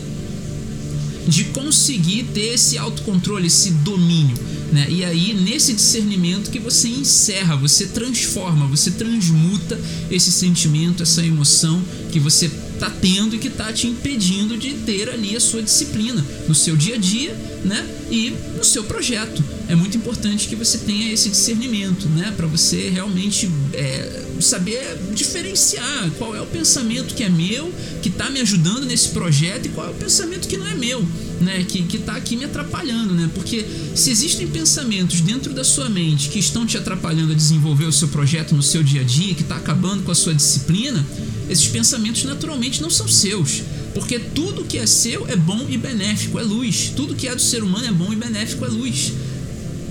[1.27, 4.37] de conseguir ter esse autocontrole, esse domínio?
[4.71, 4.87] Né?
[4.89, 9.81] E aí, nesse discernimento que você encerra, você transforma, você transmuta
[10.13, 12.49] esse sentimento, essa emoção que você
[12.79, 16.77] está tendo e que está te impedindo de ter ali a sua disciplina no seu
[16.77, 17.87] dia a dia, né?
[18.11, 19.43] E no seu projeto.
[19.69, 22.33] É muito importante que você tenha esse discernimento, né?
[22.37, 28.31] Para você realmente é, saber diferenciar qual é o pensamento que é meu, que está
[28.31, 31.05] me ajudando nesse projeto e qual é o pensamento que não é meu,
[31.41, 31.65] né?
[31.69, 33.29] Que, que tá aqui me atrapalhando, né?
[33.35, 33.65] Porque
[33.95, 38.09] se existem pensamentos dentro da sua mente que estão te atrapalhando a desenvolver o seu
[38.09, 41.05] projeto no seu dia a dia, que está acabando com a sua disciplina,
[41.49, 43.63] esses pensamentos naturalmente não são seus.
[43.95, 46.93] Porque tudo que é seu é bom e benéfico, é luz.
[46.95, 49.13] Tudo que é do ser humano é bom e benéfico, é luz.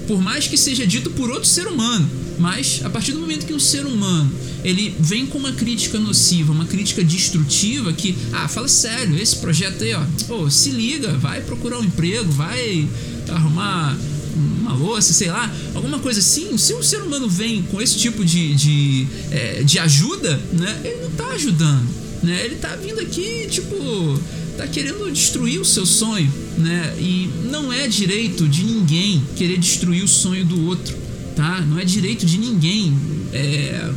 [0.08, 3.54] Por mais que seja dito por outro ser humano, mas a partir do momento que
[3.54, 4.32] um ser humano
[4.64, 9.84] ele vem com uma crítica nociva, uma crítica destrutiva, que, ah, fala sério, esse projeto
[9.84, 12.88] aí, ó, se liga, vai procurar um emprego, vai
[13.30, 13.98] arrumar
[14.36, 16.58] uma louça, sei lá, alguma coisa assim.
[16.58, 21.07] Se um ser humano vem com esse tipo de, de, é, de ajuda, né, ele
[21.18, 21.88] tá ajudando,
[22.24, 22.46] né?
[22.46, 24.20] Ele tá vindo aqui, tipo,
[24.58, 26.96] tá querendo destruir o seu sonho, né?
[27.00, 30.96] E não é direito de ninguém querer destruir o sonho do outro,
[31.36, 31.62] tá?
[31.62, 32.98] Não é direito de ninguém
[33.34, 33.90] é,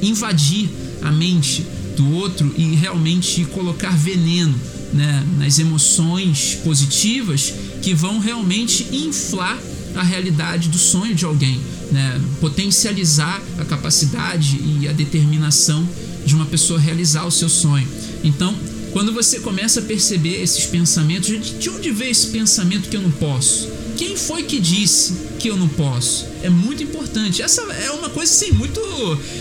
[0.00, 0.68] invadir
[1.02, 1.64] a mente
[1.96, 4.54] do outro e realmente colocar veneno
[4.92, 9.58] né, nas emoções positivas que vão realmente inflar
[9.94, 12.20] a realidade do sonho de alguém, né?
[12.40, 15.86] potencializar a capacidade e a determinação
[16.24, 17.86] de uma pessoa realizar o seu sonho.
[18.22, 18.56] Então,
[18.92, 23.10] quando você começa a perceber esses pensamentos, de onde veio esse pensamento que eu não
[23.10, 23.68] posso?
[23.96, 26.26] Quem foi que disse que eu não posso?
[26.42, 27.40] É muito importante.
[27.40, 28.80] Essa é uma coisa assim muito,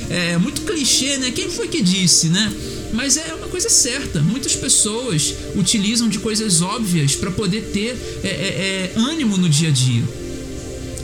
[0.10, 1.32] é, muito clichê, né?
[1.32, 2.54] Quem foi que disse, né?
[2.94, 4.22] Mas é uma coisa certa.
[4.22, 9.70] Muitas pessoas utilizam de coisas óbvias para poder ter é, é, é, ânimo no dia
[9.70, 10.04] a dia.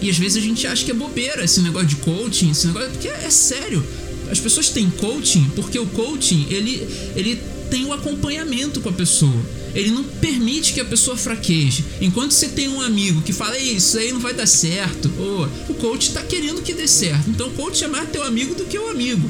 [0.02, 2.92] E às vezes a gente acha que é bobeira esse negócio de coaching, esse negócio,
[2.92, 3.84] porque é, é sério.
[4.30, 9.46] As pessoas têm coaching porque o coaching ele, ele tem o acompanhamento com a pessoa.
[9.74, 11.84] Ele não permite que a pessoa fraqueje.
[12.02, 15.74] Enquanto você tem um amigo que fala, isso aí não vai dar certo, ou o
[15.76, 17.30] coach está querendo que dê certo.
[17.30, 19.30] Então o coach é mais teu amigo do que o amigo.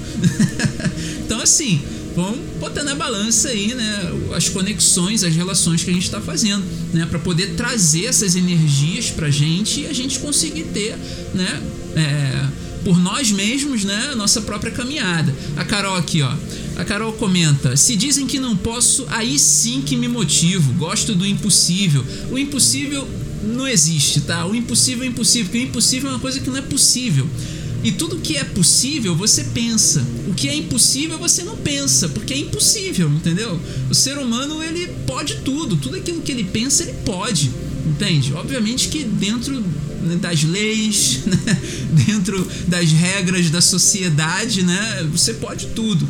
[1.26, 1.82] então assim,
[2.16, 6.64] vamos botar na balança aí, né, as conexões, as relações que a gente está fazendo,
[6.94, 10.98] né, para poder trazer essas energias para gente e a gente conseguir ter,
[11.34, 11.62] né,
[11.96, 12.48] é,
[12.84, 15.34] por nós mesmos, né, nossa própria caminhada.
[15.56, 16.34] A Carol aqui, ó.
[16.76, 20.74] A Carol comenta: "Se dizem que não posso, aí sim que me motivo.
[20.74, 22.04] Gosto do impossível.
[22.32, 23.08] O impossível
[23.44, 24.46] não existe, tá?
[24.46, 27.28] O impossível é impossível, porque o impossível é uma coisa que não é possível.
[27.84, 30.06] E tudo que é possível você pensa.
[30.28, 33.60] O que é impossível você não pensa, porque é impossível, entendeu?
[33.90, 37.52] O ser humano ele pode tudo, tudo aquilo que ele pensa ele pode,
[37.86, 38.34] entende?
[38.34, 39.64] Obviamente que dentro
[40.20, 41.62] das leis, né?
[42.06, 45.08] dentro das regras da sociedade, né?
[45.12, 46.08] Você pode tudo.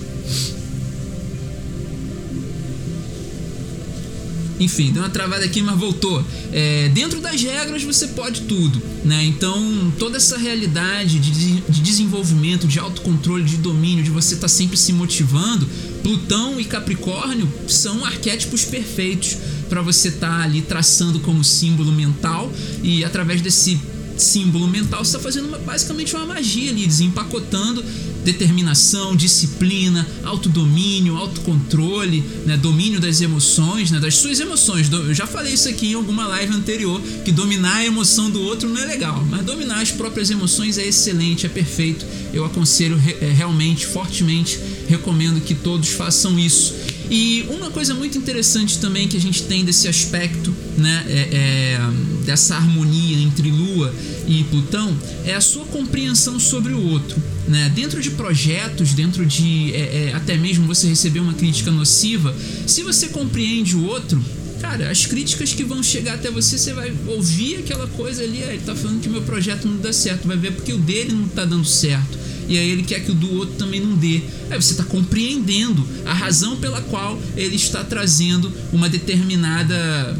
[4.59, 6.23] Enfim, deu uma travada aqui, mas voltou.
[6.51, 9.23] É, dentro das regras você pode tudo, né?
[9.25, 14.53] Então toda essa realidade de, de desenvolvimento, de autocontrole, de domínio, de você estar tá
[14.53, 15.67] sempre se motivando,
[16.07, 19.35] Plutão e Capricórnio são arquétipos perfeitos
[19.67, 22.49] para você estar tá ali traçando como símbolo mental
[22.81, 23.77] e através desse
[24.17, 27.83] símbolo mental você está fazendo uma, basicamente uma magia ali, desempacotando
[28.23, 34.91] determinação, disciplina, autodomínio, autocontrole, né, domínio das emoções, né, das suas emoções.
[34.91, 38.67] Eu já falei isso aqui em alguma live anterior, que dominar a emoção do outro
[38.67, 42.05] não é legal, mas dominar as próprias emoções é excelente, é perfeito.
[42.33, 46.73] Eu aconselho é, realmente, fortemente, recomendo que todos façam isso.
[47.09, 51.79] E uma coisa muito interessante também que a gente tem desse aspecto, né, é, é,
[52.25, 53.93] dessa harmonia entre Lua
[54.27, 54.95] e Plutão,
[55.25, 57.21] é a sua compreensão sobre o outro.
[57.47, 57.71] Né?
[57.73, 62.83] Dentro de projetos, dentro de é, é, até mesmo você receber uma crítica nociva, se
[62.83, 64.21] você compreende o outro,
[64.59, 68.61] cara, as críticas que vão chegar até você, você vai ouvir aquela coisa ali, ele
[68.65, 71.45] tá falando que meu projeto não dá certo, vai ver porque o dele não tá
[71.45, 72.16] dando certo.
[72.47, 74.21] E aí ele quer que o do outro também não dê.
[74.49, 80.17] Aí você está compreendendo a razão pela qual ele está trazendo uma determinada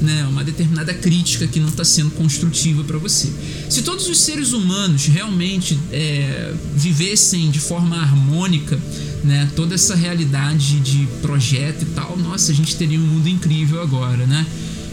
[0.00, 3.32] né, uma determinada crítica que não está sendo construtiva para você.
[3.70, 8.78] Se todos os seres humanos realmente é, vivessem de forma harmônica,
[9.22, 13.80] né, toda essa realidade de projeto e tal, nossa, a gente teria um mundo incrível
[13.80, 14.46] agora, né?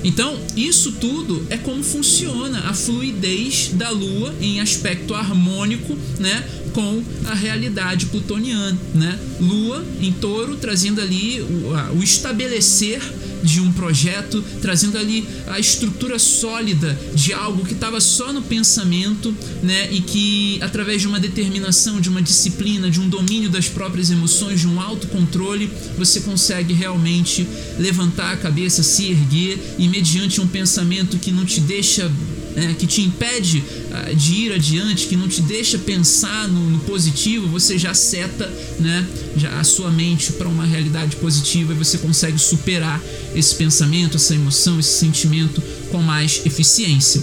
[0.04, 7.04] Então, isso tudo é como funciona a fluidez da Lua em aspecto harmônico, né, com
[7.26, 9.20] a realidade plutoniana, né?
[9.40, 13.02] Lua em Touro trazendo ali o, a, o estabelecer
[13.44, 19.36] de um projeto, trazendo ali a estrutura sólida de algo que estava só no pensamento,
[19.64, 19.92] né?
[19.92, 24.60] E que através de uma determinação, de uma disciplina, de um domínio das próprias emoções,
[24.60, 31.18] de um autocontrole, você consegue realmente levantar a cabeça, se erguer e mediante um pensamento
[31.18, 32.12] que não te deixa
[32.56, 36.80] é, que te impede uh, de ir adiante, que não te deixa pensar no, no,
[36.80, 38.46] positivo, você já seta
[38.80, 43.02] né, já a sua mente para uma realidade positiva e você consegue superar
[43.34, 47.22] esse pensamento, essa emoção, esse sentimento com mais eficiência.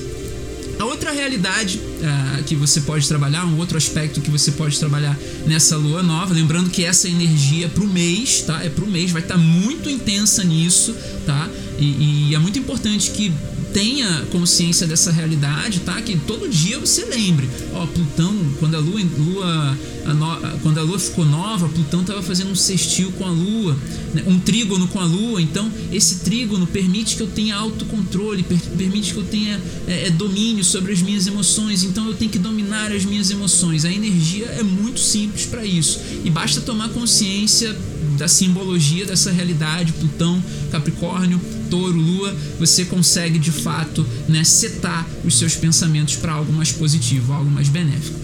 [0.78, 5.18] A outra realidade uh, que você pode trabalhar, um outro aspecto que você pode trabalhar
[5.44, 8.62] nessa lua nova, lembrando que essa energia é pro mês, tá?
[8.62, 10.94] É pro mês, vai estar tá muito intensa nisso,
[11.26, 11.50] tá?
[11.80, 13.32] E, e é muito importante que
[13.78, 16.02] tenha consciência dessa realidade, tá?
[16.02, 20.82] Que todo dia você lembre, ó, Plutão, quando a Lua, Lua a no, quando a
[20.82, 23.76] Lua ficou nova, Plutão estava fazendo um sextil com a Lua,
[24.12, 24.24] né?
[24.26, 25.40] um trígono com a Lua.
[25.40, 30.10] Então, esse trígono permite que eu tenha autocontrole, per, permite que eu tenha é, é,
[30.10, 31.84] domínio sobre as minhas emoções.
[31.84, 33.84] Então, eu tenho que dominar as minhas emoções.
[33.84, 37.76] A energia é muito simples para isso e basta tomar consciência
[38.18, 45.38] da simbologia dessa realidade, Plutão, Capricórnio, Touro, Lua, você consegue de fato né, setar os
[45.38, 48.18] seus pensamentos para algo mais positivo, algo mais benéfico.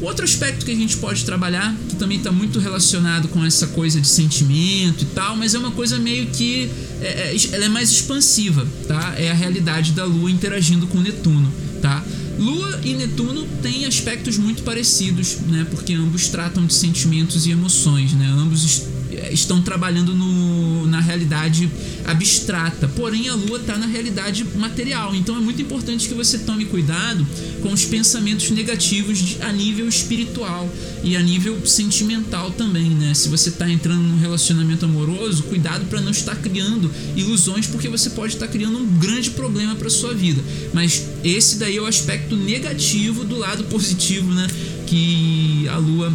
[0.00, 4.00] Outro aspecto que a gente pode trabalhar, que também está muito relacionado com essa coisa
[4.00, 6.70] de sentimento e tal, mas é uma coisa meio que
[7.00, 9.14] é, é, ela é mais expansiva, tá?
[9.16, 12.04] É a realidade da Lua interagindo com Netuno, tá?
[12.38, 15.66] Lua e Netuno têm aspectos muito parecidos, né?
[15.70, 18.26] Porque ambos tratam de sentimentos e emoções, né?
[18.36, 18.82] Ambos
[19.30, 21.70] estão trabalhando no, na realidade
[22.04, 25.14] abstrata, porém a Lua está na realidade material.
[25.14, 27.26] Então é muito importante que você tome cuidado
[27.62, 30.68] com os pensamentos negativos de, a nível espiritual
[31.02, 33.14] e a nível sentimental também, né?
[33.14, 38.10] Se você está entrando num relacionamento amoroso, cuidado para não estar criando ilusões, porque você
[38.10, 40.42] pode estar criando um grande problema para sua vida.
[40.72, 44.46] Mas esse daí é o aspecto negativo do lado positivo, né?
[44.86, 46.12] Que a Lua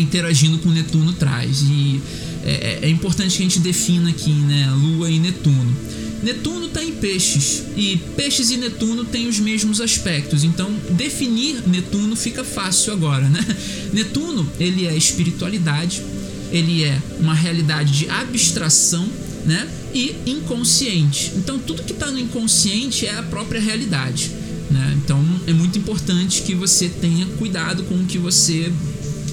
[0.00, 1.62] interagindo com Netuno traz.
[1.62, 2.00] E
[2.44, 4.70] é, é, é importante que a gente defina aqui, né?
[4.72, 5.76] Lua e Netuno.
[6.22, 12.16] Netuno está em peixes e peixes e Netuno têm os mesmos aspectos, então definir Netuno
[12.16, 13.40] fica fácil agora, né?
[13.92, 16.02] Netuno ele é espiritualidade,
[16.50, 19.08] ele é uma realidade de abstração,
[19.44, 19.68] né?
[19.94, 21.32] E inconsciente.
[21.36, 24.30] Então tudo que está no inconsciente é a própria realidade,
[24.70, 24.98] né?
[25.04, 28.72] Então é muito importante que você tenha cuidado com o que você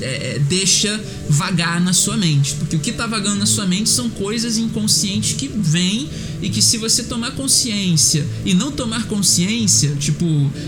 [0.03, 2.55] é, é, deixa vagar na sua mente.
[2.55, 6.09] Porque o que está vagando na sua mente são coisas inconscientes que vêm
[6.41, 10.25] e que se você tomar consciência e não tomar consciência, tipo,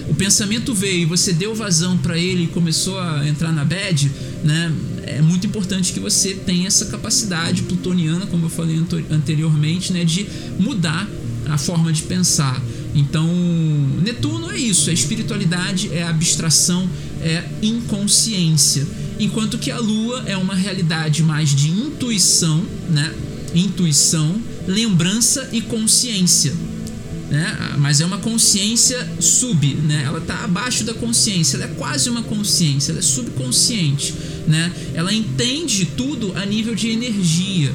[0.08, 4.10] o pensamento veio e você deu vazão para ele e começou a entrar na bad,
[4.44, 4.72] né?
[5.06, 10.26] É muito importante que você tenha essa capacidade plutoniana, como eu falei anteriormente, né, de
[10.58, 11.08] mudar
[11.46, 12.60] a forma de pensar.
[12.96, 13.28] Então,
[14.02, 16.90] Netuno é isso, é espiritualidade, é abstração,
[17.22, 18.88] é inconsciência
[19.20, 23.14] enquanto que a lua é uma realidade mais de intuição, né?
[23.54, 26.54] Intuição, lembrança e consciência.
[27.30, 27.76] Né?
[27.80, 30.04] Mas é uma consciência sub, né?
[30.06, 34.14] Ela está abaixo da consciência, ela é quase uma consciência, ela é subconsciente,
[34.48, 34.72] né?
[34.94, 37.74] Ela entende tudo a nível de energia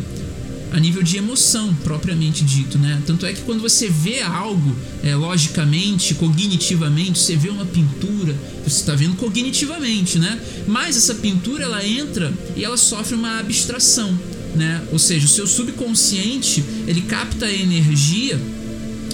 [0.72, 3.02] a nível de emoção propriamente dito, né?
[3.06, 8.80] Tanto é que quando você vê algo, é, logicamente, cognitivamente, você vê uma pintura, você
[8.80, 10.40] está vendo cognitivamente, né?
[10.66, 14.16] Mas essa pintura ela entra e ela sofre uma abstração,
[14.54, 14.83] né?
[14.92, 18.40] Ou seja, o seu subconsciente ele capta a energia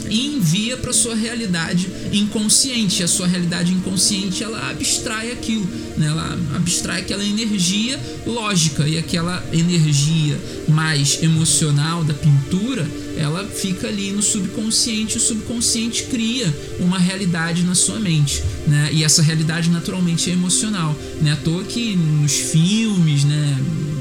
[0.09, 3.03] e envia para sua realidade inconsciente.
[3.03, 5.67] A sua realidade inconsciente ela abstrai aquilo,
[5.97, 6.07] né?
[6.07, 10.39] ela abstrai aquela energia lógica e aquela energia
[10.69, 15.17] mais emocional da pintura ela fica ali no subconsciente.
[15.17, 18.91] O subconsciente cria uma realidade na sua mente, né?
[18.93, 21.33] E essa realidade naturalmente é emocional, né?
[21.33, 23.59] À toa que nos filmes, né?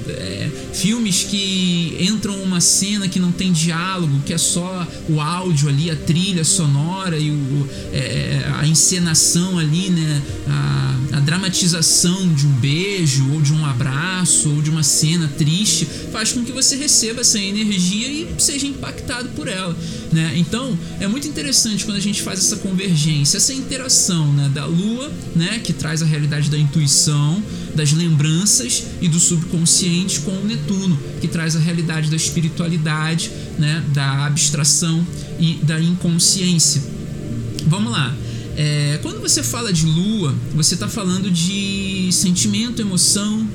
[0.08, 5.70] É, filmes que entram uma cena que não tem diálogo, que é só o áudio
[5.70, 10.22] ali, a trilha sonora e o, é, é a encenação ali, né?
[10.48, 15.88] A, a dramatização de um beijo ou de um abraço ou de uma cena triste
[16.12, 19.76] faz com que você receba essa energia e seja impactado por ela,
[20.12, 20.34] né?
[20.36, 24.50] Então é muito interessante quando a gente faz essa convergência, essa interação, né?
[24.54, 25.60] Da lua, né?
[25.64, 27.42] Que traz a realidade da intuição,
[27.76, 33.84] das lembranças e do subconsciente com o Netuno, que traz a realidade da espiritualidade, né?
[33.94, 35.06] Da abstração
[35.40, 36.82] e da inconsciência.
[37.68, 38.16] Vamos lá.
[38.58, 43.48] É, quando você fala de lua, você está falando de sentimento, emoção,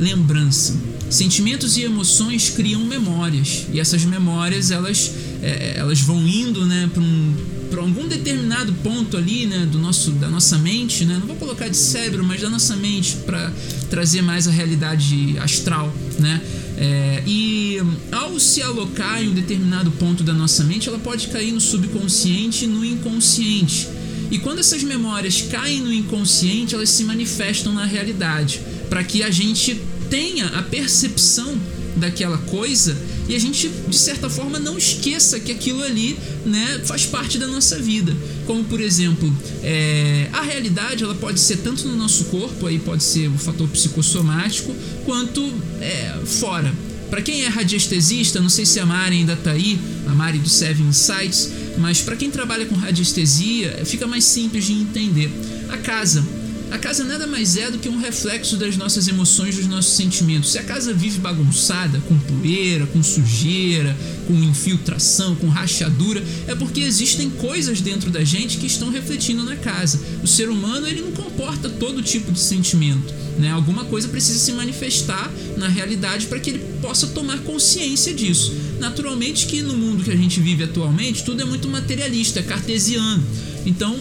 [0.00, 0.76] lembrança.
[1.08, 5.10] Sentimentos e emoções criam memórias e essas memórias elas,
[5.42, 7.34] é, elas vão indo né, para um,
[7.70, 11.68] para algum determinado ponto ali né, do nosso, da nossa mente, né, não vou colocar
[11.68, 13.52] de cérebro, mas da nossa mente para
[13.90, 15.92] trazer mais a realidade astral.
[16.18, 16.40] Né?
[16.76, 17.78] É, e
[18.12, 22.64] ao se alocar em um determinado ponto da nossa mente, ela pode cair no subconsciente
[22.64, 23.88] e no inconsciente.
[24.30, 29.30] E quando essas memórias caem no inconsciente, elas se manifestam na realidade, para que a
[29.30, 31.58] gente tenha a percepção
[31.96, 32.96] daquela coisa
[33.28, 37.46] e a gente de certa forma não esqueça que aquilo ali né, faz parte da
[37.46, 38.16] nossa vida
[38.46, 43.02] como por exemplo é, a realidade ela pode ser tanto no nosso corpo aí pode
[43.02, 44.74] ser o fator psicossomático
[45.04, 46.72] quanto é, fora
[47.10, 50.48] para quem é radiestesista não sei se a Mari ainda está aí a Mari do
[50.48, 55.30] Seven Insights mas para quem trabalha com radiestesia, fica mais simples de entender.
[55.68, 56.24] A casa.
[56.70, 60.52] A casa nada mais é do que um reflexo das nossas emoções, dos nossos sentimentos.
[60.52, 63.96] Se a casa vive bagunçada, com poeira, com sujeira,
[64.26, 69.56] com infiltração, com rachadura, é porque existem coisas dentro da gente que estão refletindo na
[69.56, 69.98] casa.
[70.22, 73.14] O ser humano ele não comporta todo tipo de sentimento.
[73.38, 73.50] Né?
[73.50, 78.52] Alguma coisa precisa se manifestar na realidade para que ele possa tomar consciência disso.
[78.78, 83.24] Naturalmente que no mundo que a gente vive atualmente tudo é muito materialista, é cartesiano.
[83.64, 83.96] Então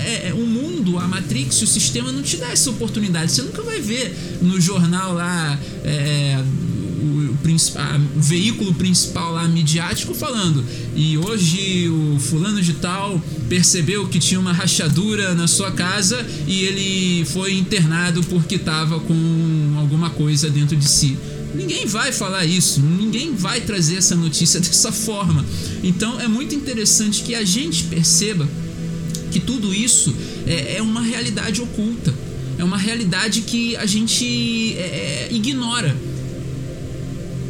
[0.00, 3.32] é, é, o mundo, a Matrix, o sistema não te dá essa oportunidade.
[3.32, 6.42] Você nunca vai ver no jornal lá é,
[7.00, 14.18] o, o, veículo principal lá midiático falando e hoje o fulano de tal percebeu que
[14.18, 20.50] tinha uma rachadura na sua casa e ele foi internado porque estava com alguma coisa
[20.50, 21.18] dentro de si.
[21.54, 25.44] Ninguém vai falar isso, ninguém vai trazer essa notícia dessa forma.
[25.82, 28.48] Então é muito interessante que a gente perceba
[29.30, 30.14] que tudo isso
[30.46, 32.14] é, é uma realidade oculta,
[32.58, 35.96] é uma realidade que a gente é, é ignora.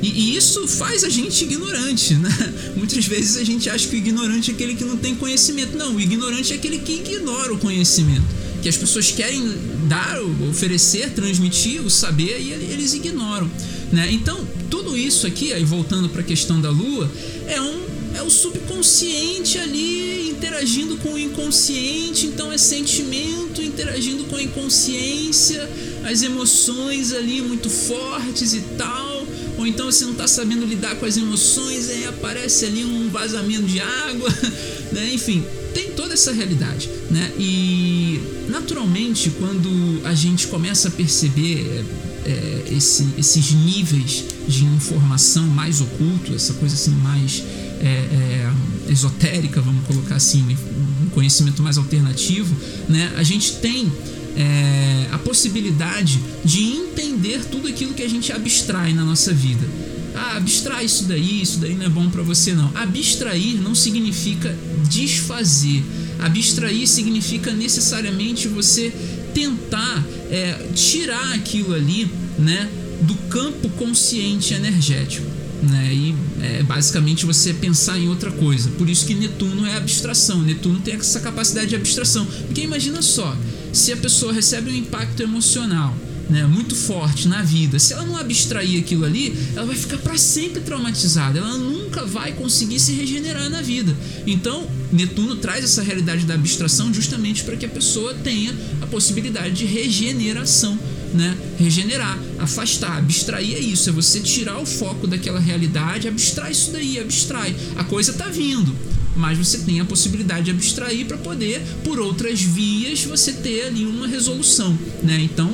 [0.02, 2.30] E, e, isso faz a gente ignorante, né?
[2.76, 5.76] Muitas vezes a gente acha que o ignorante é aquele que não tem conhecimento.
[5.76, 8.24] Não, o ignorante é aquele que ignora o conhecimento.
[8.62, 9.52] Que as pessoas querem
[9.88, 10.18] dar,
[10.48, 13.50] oferecer, transmitir o saber e eles ignoram.
[13.92, 14.10] Né?
[14.12, 17.10] Então, tudo isso aqui, aí voltando para a questão da lua,
[17.46, 24.36] é um é o subconsciente ali interagindo com o inconsciente, então é sentimento interagindo com
[24.36, 25.68] a inconsciência,
[26.04, 29.26] as emoções ali muito fortes e tal,
[29.58, 33.62] ou então você não está sabendo lidar com as emoções, aí aparece ali um vazamento
[33.62, 34.28] de água,
[34.92, 35.10] né?
[35.12, 35.44] enfim,
[35.74, 37.32] tem toda essa realidade, né?
[37.38, 41.84] E naturalmente quando a gente começa a perceber
[42.24, 47.42] é, esse, esses níveis de informação mais oculto, essa coisa assim mais
[47.80, 48.52] é, é,
[48.88, 50.56] esotérica, vamos colocar assim,
[51.04, 52.54] um conhecimento mais alternativo,
[52.88, 53.12] né?
[53.16, 53.90] A gente tem
[54.36, 59.66] é, a possibilidade de entender tudo aquilo que a gente abstrai na nossa vida.
[60.14, 62.70] Ah, abstrai isso daí, isso daí não é bom para você não.
[62.76, 64.56] Abstrair não significa
[64.88, 65.84] desfazer.
[66.18, 68.92] Abstrair significa necessariamente você
[69.32, 72.08] tentar é, tirar aquilo ali,
[72.38, 72.68] né,
[73.02, 75.92] do campo consciente energético né?
[75.92, 78.70] E é, basicamente você pensar em outra coisa.
[78.70, 80.40] Por isso que Netuno é abstração.
[80.42, 82.26] Netuno tem essa capacidade de abstração.
[82.46, 83.36] Porque imagina só,
[83.72, 85.94] se a pessoa recebe um impacto emocional
[86.30, 90.16] né, muito forte na vida, se ela não abstrair aquilo ali, ela vai ficar para
[90.16, 91.38] sempre traumatizada.
[91.38, 93.94] Ela nunca vai conseguir se regenerar na vida.
[94.26, 99.54] Então, Netuno traz essa realidade da abstração justamente para que a pessoa tenha a possibilidade
[99.54, 100.78] de regeneração
[101.12, 101.36] né?
[101.58, 106.98] Regenerar, afastar, abstrair é isso, é você tirar o foco daquela realidade, abstrai isso daí,
[106.98, 107.54] abstrai.
[107.76, 108.74] A coisa tá vindo,
[109.16, 113.84] mas você tem a possibilidade de abstrair para poder, por outras vias, você ter ali
[113.84, 115.20] uma resolução, né?
[115.20, 115.52] Então,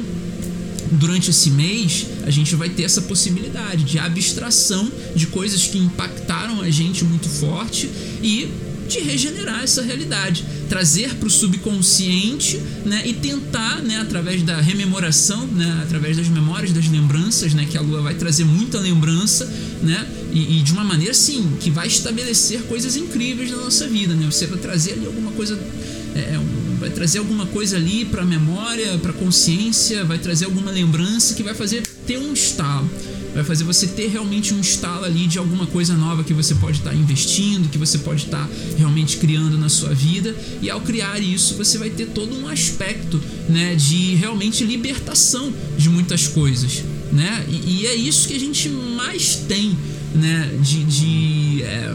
[0.96, 6.60] durante esse mês, a gente vai ter essa possibilidade de abstração de coisas que impactaram
[6.60, 7.88] a gente muito forte
[8.22, 8.48] e
[8.88, 15.46] de regenerar essa realidade, trazer para o subconsciente, né, e tentar, né, através da rememoração,
[15.48, 19.44] né, através das memórias, das lembranças, né, que a Lua vai trazer muita lembrança,
[19.82, 24.14] né, e, e de uma maneira sim que vai estabelecer coisas incríveis na nossa vida,
[24.14, 25.58] né, você vai trazer ali alguma coisa
[26.14, 26.38] é,
[26.78, 31.34] vai trazer alguma coisa ali para a memória, para a consciência, vai trazer alguma lembrança
[31.34, 32.88] que vai fazer ter um estalo
[33.36, 36.78] vai fazer você ter realmente um estalo ali de alguma coisa nova que você pode
[36.78, 40.34] estar tá investindo, que você pode estar tá realmente criando na sua vida.
[40.62, 45.90] E ao criar isso, você vai ter todo um aspecto né, de realmente libertação de
[45.90, 46.82] muitas coisas.
[47.12, 47.44] Né?
[47.50, 49.76] E, e é isso que a gente mais tem
[50.14, 51.94] né, de, de, é,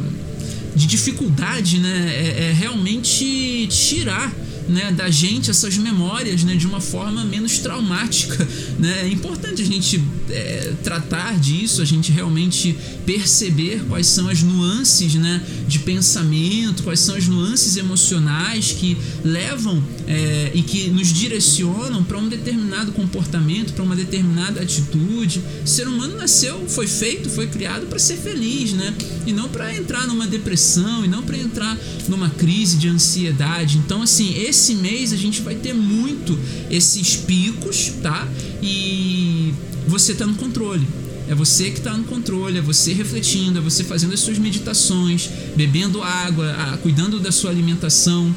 [0.76, 2.14] de dificuldade, né?
[2.14, 4.32] é, é realmente tirar
[4.72, 8.48] né, da gente essas memórias né, de uma forma menos traumática.
[8.80, 9.02] Né?
[9.02, 10.02] É importante a gente
[10.32, 12.76] é, tratar disso, a gente realmente
[13.06, 19.84] perceber quais são as nuances né, de pensamento, quais são as nuances emocionais que levam
[20.08, 25.42] é, e que nos direcionam para um determinado comportamento, para uma determinada atitude.
[25.64, 28.94] O ser humano nasceu, foi feito, foi criado para ser feliz, né?
[29.26, 31.78] E não para entrar numa depressão, e não para entrar
[32.08, 33.78] numa crise de ansiedade.
[33.78, 36.38] Então, assim, esse mês a gente vai ter muito
[36.70, 38.28] esses picos, tá?
[38.62, 39.54] E
[39.88, 40.88] você tá no controle.
[41.28, 45.30] É você que está no controle, é você refletindo, é você fazendo as suas meditações,
[45.56, 48.36] bebendo água, cuidando da sua alimentação,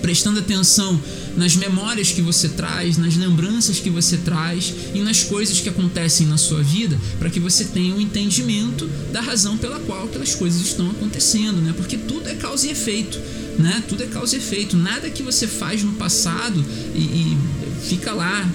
[0.00, 0.98] prestando atenção
[1.36, 6.26] nas memórias que você traz, nas lembranças que você traz e nas coisas que acontecem
[6.26, 10.60] na sua vida, para que você tenha um entendimento da razão pela qual aquelas coisas
[10.62, 11.74] estão acontecendo, né?
[11.76, 13.20] Porque tudo é causa e efeito,
[13.58, 13.82] né?
[13.88, 14.76] Tudo é causa e efeito.
[14.76, 17.38] Nada que você faz no passado e, e
[17.82, 18.48] fica lá,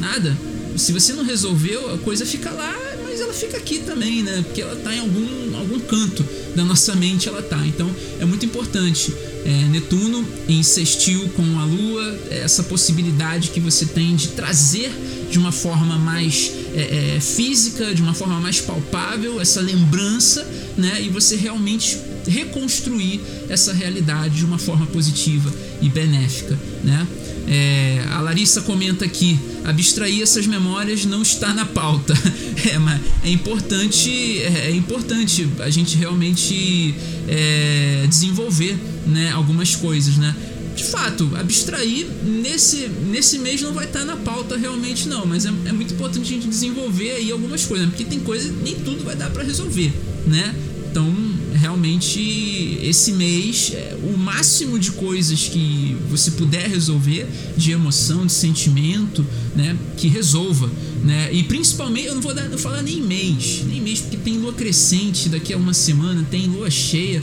[0.00, 0.51] nada.
[0.76, 4.42] Se você não resolveu, a coisa fica lá, mas ela fica aqui também, né?
[4.46, 7.64] Porque ela está em algum, algum canto da nossa mente, ela tá.
[7.66, 9.12] Então é muito importante
[9.44, 14.92] é, Netuno insistiu com a Lua, essa possibilidade que você tem de trazer
[15.30, 20.46] de uma forma mais é, é, física, de uma forma mais palpável, essa lembrança,
[20.76, 21.02] né?
[21.02, 27.06] E você realmente reconstruir essa realidade de uma forma positiva e benéfica, né?
[27.46, 32.14] É, a Larissa comenta aqui: abstrair essas memórias não está na pauta.
[32.70, 34.10] é, mas é importante,
[34.42, 36.94] é, é importante a gente realmente
[37.28, 40.34] é, desenvolver né, algumas coisas, né?
[40.74, 45.50] De fato, abstrair nesse, nesse mês não vai estar na pauta realmente não, mas é,
[45.66, 49.14] é muito importante a gente desenvolver aí algumas coisas, porque tem coisa nem tudo vai
[49.14, 49.92] dar para resolver,
[50.26, 50.54] né?
[50.90, 51.06] Então,
[51.54, 57.26] realmente, esse mês, é, o máximo de coisas que você puder resolver,
[57.56, 59.24] de emoção, de sentimento,
[59.54, 60.70] né, que resolva.
[61.04, 61.32] Né?
[61.32, 64.52] E principalmente, eu não vou dar, não falar nem mês, nem mês, porque tem lua
[64.52, 67.22] crescente daqui a uma semana, tem lua cheia.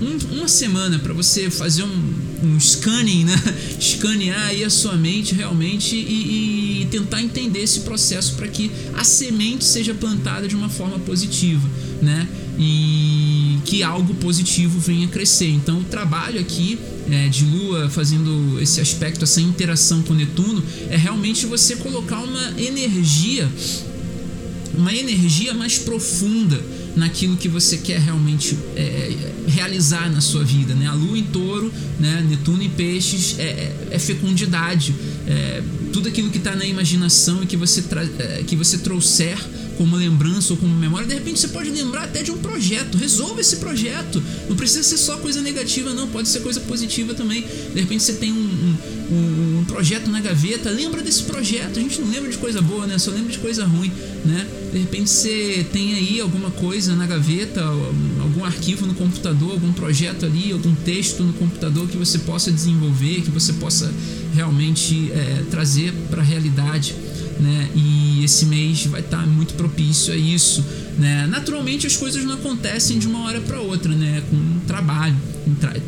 [0.00, 3.34] Um, uma semana para você fazer um, um scanning, né?
[3.78, 9.04] escanear aí a sua mente realmente e, e tentar entender esse processo para que a
[9.04, 11.68] semente seja plantada de uma forma positiva,
[12.02, 12.28] né?
[12.58, 15.48] e que algo positivo venha crescer.
[15.48, 16.78] Então, o trabalho aqui
[17.10, 22.60] é, de Lua fazendo esse aspecto, essa interação com Netuno, é realmente você colocar uma
[22.60, 23.50] energia,
[24.74, 26.60] uma energia mais profunda
[26.96, 30.74] naquilo que você quer realmente é, realizar na sua vida.
[30.74, 30.86] Né?
[30.86, 32.24] A Lua em touro, né?
[32.28, 34.94] Netuno em peixes é, é, é fecundidade.
[35.26, 37.84] É, tudo aquilo que está na imaginação e que você,
[38.18, 39.38] é, que você trouxer
[39.76, 42.96] como lembrança ou como memória, de repente você pode lembrar até de um projeto.
[42.96, 44.22] Resolva esse projeto.
[44.48, 46.08] Não precisa ser só coisa negativa, não.
[46.08, 47.42] Pode ser coisa positiva também.
[47.42, 50.70] De repente você tem um, um, um projeto na gaveta.
[50.70, 51.78] Lembra desse projeto.
[51.78, 52.98] A gente não lembra de coisa boa, né?
[52.98, 53.92] Só lembra de coisa ruim,
[54.24, 54.46] né?
[54.72, 57.62] De repente você tem aí alguma coisa na gaveta,
[58.20, 63.22] algum arquivo no computador, algum projeto ali, algum texto no computador que você possa desenvolver,
[63.22, 63.92] que você possa
[64.34, 66.94] realmente é, trazer para a realidade
[67.44, 67.68] né?
[67.74, 70.64] E esse mês vai estar tá muito propício a isso,
[70.98, 71.26] né?
[71.26, 74.22] Naturalmente as coisas não acontecem de uma hora para outra, né?
[74.30, 75.16] Com trabalho,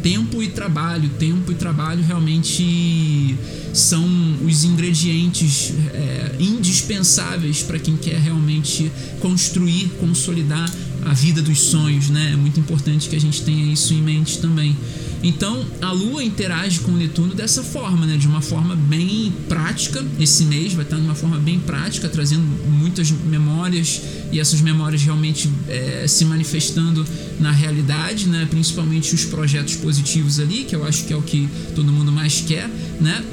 [0.03, 3.35] tempo e trabalho, tempo e trabalho realmente
[3.73, 4.07] são
[4.45, 8.91] os ingredientes é, indispensáveis para quem quer realmente
[9.21, 10.71] construir, consolidar
[11.07, 12.33] a vida dos sonhos, né?
[12.33, 14.77] É muito importante que a gente tenha isso em mente também.
[15.23, 18.17] Então a Lua interage com o Netuno dessa forma, né?
[18.17, 20.05] De uma forma bem prática.
[20.19, 24.03] Esse mês vai estar de uma forma bem prática, trazendo muitas memórias
[24.33, 27.07] e essas memórias realmente é, se manifestando
[27.39, 28.47] na realidade, né?
[28.51, 32.41] Principalmente os projetos positivos ali, que eu acho que é o que todo mundo mais
[32.41, 32.69] quer,
[33.01, 33.25] né?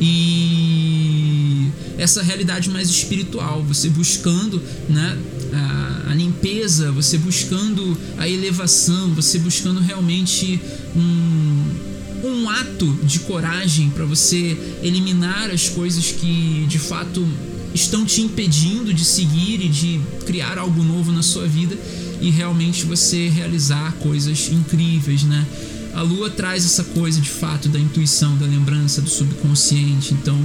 [0.00, 1.68] E
[1.98, 5.18] essa realidade mais espiritual, você buscando, né?
[5.52, 10.60] A, a, limpeza, você buscando a elevação, você buscando realmente
[10.96, 17.26] um, um ato de coragem para você eliminar as coisas que de fato
[17.74, 21.76] estão te impedindo de seguir e de criar algo novo na sua vida
[22.20, 25.46] e realmente você realizar coisas incríveis, né?
[25.92, 30.14] A lua traz essa coisa de fato da intuição, da lembrança, do subconsciente.
[30.14, 30.38] Então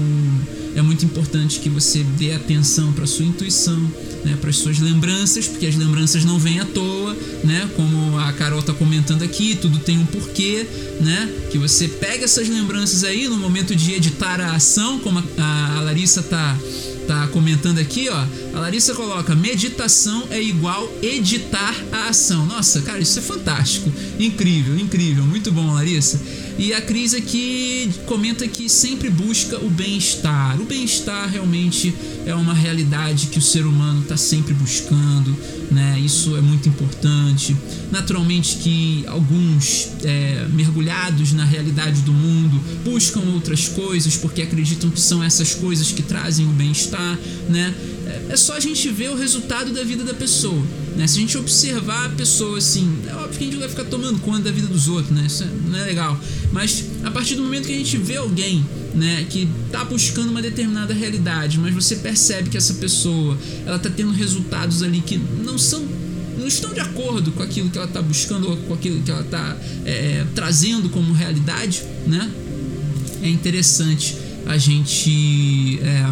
[0.76, 3.80] é muito importante que você dê atenção para sua intuição,
[4.26, 7.70] né, para as suas lembranças, porque as lembranças não vêm à toa, né?
[7.76, 10.66] Como a Carol está comentando aqui, tudo tem um porquê,
[11.00, 11.30] né?
[11.52, 15.82] Que você pega essas lembranças aí no momento de editar a ação, como a, a
[15.82, 16.58] Larissa está
[17.06, 18.26] tá comentando aqui, ó.
[18.56, 22.46] A Larissa coloca: meditação é igual editar a ação.
[22.48, 23.92] Nossa, cara, isso é fantástico.
[24.20, 25.24] Incrível, incrível.
[25.24, 26.20] Muito bom, Larissa.
[26.58, 30.60] E a Cris aqui comenta que sempre busca o bem-estar.
[30.62, 31.94] O bem-estar realmente
[32.26, 35.36] é uma realidade que o ser humano está sempre buscando,
[35.70, 36.00] né?
[36.00, 37.56] Isso é muito importante.
[37.92, 45.02] Naturalmente que alguns é, mergulhados na realidade do mundo buscam outras coisas porque acreditam que
[45.02, 47.76] são essas coisas que trazem o bem-estar, né?
[48.06, 50.64] É, é só a gente ver o resultado da vida da pessoa.
[50.96, 51.08] Né?
[51.08, 54.20] Se a gente observar a pessoa assim, é óbvio que a gente vai ficar tomando
[54.20, 55.26] conta da vida dos outros, né?
[55.28, 56.20] Isso é, não é legal.
[56.52, 60.42] Mas a partir do momento que a gente vê alguém né, que está buscando uma
[60.42, 65.58] determinada realidade, mas você percebe que essa pessoa ela está tendo resultados ali que não
[65.58, 65.86] são
[66.38, 69.22] não estão de acordo com aquilo que ela está buscando ou com aquilo que ela
[69.22, 72.30] está é, é, trazendo como realidade, né?
[73.22, 76.06] É interessante a gente é,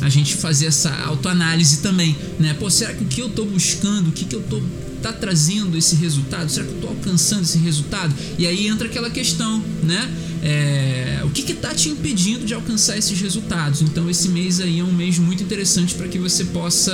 [0.00, 2.54] a gente fazer essa autoanálise também, né?
[2.54, 4.62] Pô, será que o que eu estou buscando, o que, que eu estou
[5.02, 6.50] tá trazendo esse resultado?
[6.50, 8.14] Será que eu estou alcançando esse resultado?
[8.38, 10.10] E aí entra aquela questão, né?
[10.42, 13.82] É, o que está te impedindo de alcançar esses resultados?
[13.82, 16.92] Então esse mês aí é um mês muito interessante para que você possa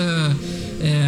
[0.81, 1.07] é,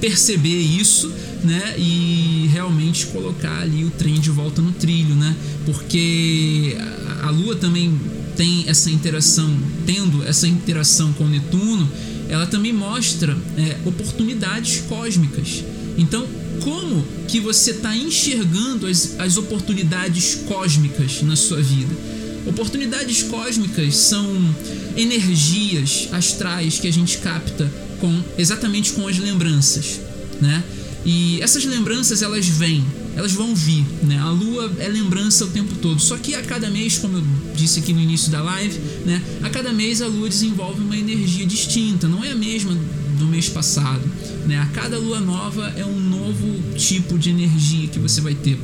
[0.00, 1.10] perceber isso,
[1.44, 1.74] né?
[1.78, 5.34] E realmente colocar ali o trem de volta no trilho, né?
[5.64, 6.76] Porque
[7.20, 7.98] a, a Lua também
[8.36, 9.54] tem essa interação,
[9.86, 11.90] tendo essa interação com Netuno,
[12.28, 15.64] ela também mostra é, oportunidades cósmicas.
[15.98, 16.26] Então,
[16.60, 21.94] como que você está enxergando as, as oportunidades cósmicas na sua vida?
[22.46, 24.26] Oportunidades cósmicas são
[24.96, 27.70] energias astrais que a gente capta
[28.00, 30.00] com exatamente com as lembranças,
[30.40, 30.62] né?
[31.04, 32.84] E essas lembranças elas vêm
[33.14, 34.18] elas vão vir, né?
[34.18, 36.00] A lua é lembrança o tempo todo.
[36.00, 39.22] Só que a cada mês, como eu disse aqui no início da live, né?
[39.42, 42.76] A cada mês a lua desenvolve uma energia distinta, não é a mesma
[43.18, 44.02] do mês passado,
[44.46, 44.58] né?
[44.58, 48.58] A cada lua nova é um novo tipo de energia que você vai ter.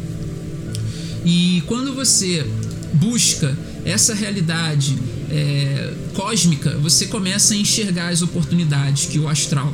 [1.24, 2.46] E quando você
[2.94, 4.96] busca essa realidade
[5.30, 9.72] é, cósmica, você começa a enxergar as oportunidades que o astral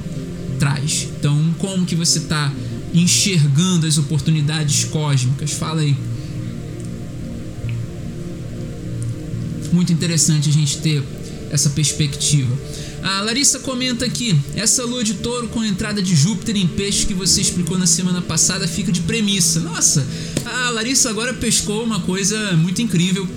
[0.65, 1.09] traz.
[1.19, 2.51] Então, como que você está
[2.95, 5.53] enxergando as oportunidades cósmicas?
[5.53, 5.95] Fala aí.
[9.71, 11.03] Muito interessante a gente ter
[11.51, 12.57] essa perspectiva.
[13.03, 17.13] A Larissa comenta aqui: essa lua de touro com entrada de Júpiter em peixe que
[17.13, 19.61] você explicou na semana passada fica de premissa.
[19.61, 20.07] Nossa,
[20.47, 23.29] a Larissa agora pescou uma coisa muito incrível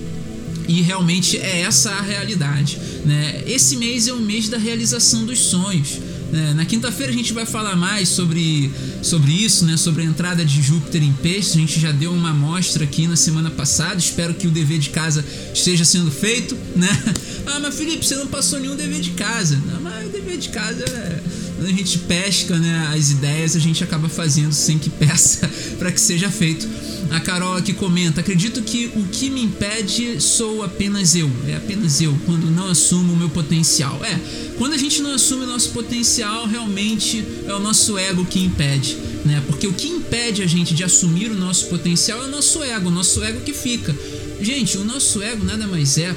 [0.66, 2.78] e realmente é essa a realidade.
[3.04, 3.42] Né?
[3.46, 5.98] Esse mês é o mês da realização dos sonhos.
[6.32, 8.70] É, na quinta-feira a gente vai falar mais sobre,
[9.02, 9.76] sobre isso, né?
[9.76, 11.56] Sobre a entrada de Júpiter em peixes.
[11.56, 13.96] A gente já deu uma amostra aqui na semana passada.
[13.96, 15.24] Espero que o dever de casa
[15.54, 16.88] esteja sendo feito, né?
[17.50, 19.56] Ah, mas Felipe, você não passou nenhum dever de casa.
[19.56, 21.22] Não, mas o dever de casa é
[21.58, 25.90] quando a gente pesca né, as ideias, a gente acaba fazendo sem que peça para
[25.90, 26.68] que seja feito.
[27.10, 31.28] A Carol aqui comenta: acredito que o que me impede sou apenas eu.
[31.48, 34.00] É apenas eu, quando não assumo o meu potencial.
[34.04, 34.20] É,
[34.56, 38.96] quando a gente não assume o nosso potencial, realmente é o nosso ego que impede.
[39.24, 39.42] Né?
[39.48, 42.88] Porque o que impede a gente de assumir o nosso potencial é o nosso ego,
[42.88, 43.92] o nosso ego que fica.
[44.40, 46.14] Gente, o nosso ego nada mais é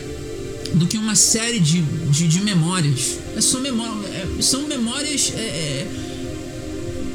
[0.73, 3.17] do que uma série de, de, de memórias.
[3.35, 5.87] É só memória, é, são memórias é, é,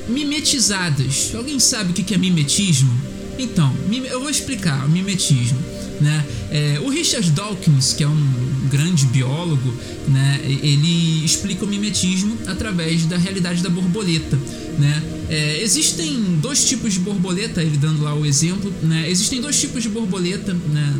[0.09, 1.32] mimetizadas.
[1.34, 2.92] Alguém sabe o que é mimetismo?
[3.38, 3.72] Então,
[4.11, 5.59] eu vou explicar o mimetismo.
[6.00, 6.24] Né?
[6.50, 9.72] É, o Richard Dawkins, que é um grande biólogo,
[10.09, 14.36] né, ele explica o mimetismo através da realidade da borboleta.
[14.78, 15.02] Né?
[15.28, 18.72] É, existem dois tipos de borboleta, ele dando lá o exemplo.
[18.82, 19.11] Né?
[19.11, 20.94] Existem dois tipos de borboleta né,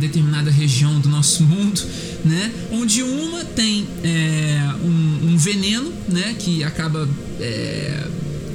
[0.00, 1.80] determinada região do nosso mundo,
[2.24, 2.52] né?
[2.70, 6.34] Onde uma tem é, um, um, veneno, né?
[6.38, 8.06] Que acaba é,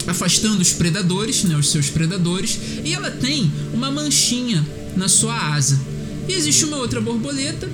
[0.07, 1.55] afastando os predadores, né?
[1.55, 4.65] Os seus predadores, e ela tem uma manchinha
[4.95, 5.79] na sua asa.
[6.27, 7.69] E existe uma outra borboleta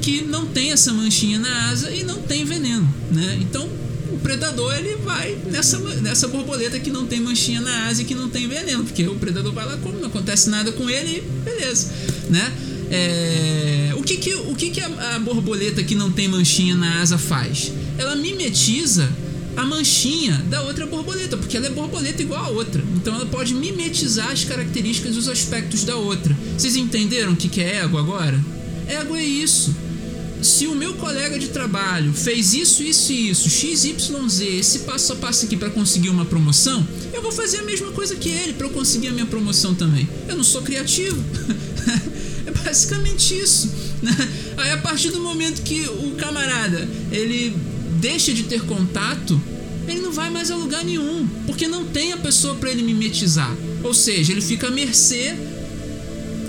[0.00, 3.38] que não tem essa manchinha na asa e não tem veneno, né?
[3.40, 3.68] Então
[4.12, 8.14] o predador ele vai nessa, nessa borboleta que não tem manchinha na asa e que
[8.14, 11.90] não tem veneno, porque o predador vai lá como não acontece nada com ele, beleza,
[12.28, 12.52] né?
[12.94, 17.00] É, o que que, o que, que a, a borboleta que não tem manchinha na
[17.00, 17.72] asa faz?
[17.96, 19.08] Ela mimetiza
[19.56, 22.84] a manchinha da outra borboleta, porque ela é borboleta igual a outra.
[22.96, 26.36] Então ela pode mimetizar as características e os aspectos da outra.
[26.56, 28.38] Vocês entenderam o que, que é ego agora?
[28.86, 29.74] Ego é isso.
[30.42, 35.16] Se o meu colega de trabalho fez isso, isso e isso, XYZ, esse passo a
[35.16, 38.66] passo aqui para conseguir uma promoção, eu vou fazer a mesma coisa que ele para
[38.66, 40.08] eu conseguir a minha promoção também.
[40.28, 41.22] Eu não sou criativo.
[42.46, 43.70] é basicamente isso.
[44.02, 44.14] Né?
[44.56, 47.56] Aí a partir do momento que o camarada ele
[48.00, 49.40] deixa de ter contato,
[49.86, 53.54] ele não vai mais a lugar nenhum, porque não tem a pessoa para ele mimetizar.
[53.82, 55.34] Ou seja, ele fica à mercê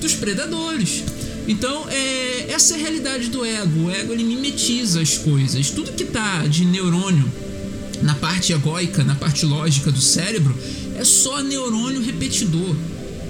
[0.02, 1.04] dos predadores.
[1.48, 3.86] Então, é, essa é a realidade do ego.
[3.86, 5.70] O ego ele mimetiza as coisas.
[5.70, 7.30] Tudo que tá de neurônio
[8.02, 10.56] na parte egóica, na parte lógica do cérebro,
[10.96, 12.76] é só neurônio repetidor.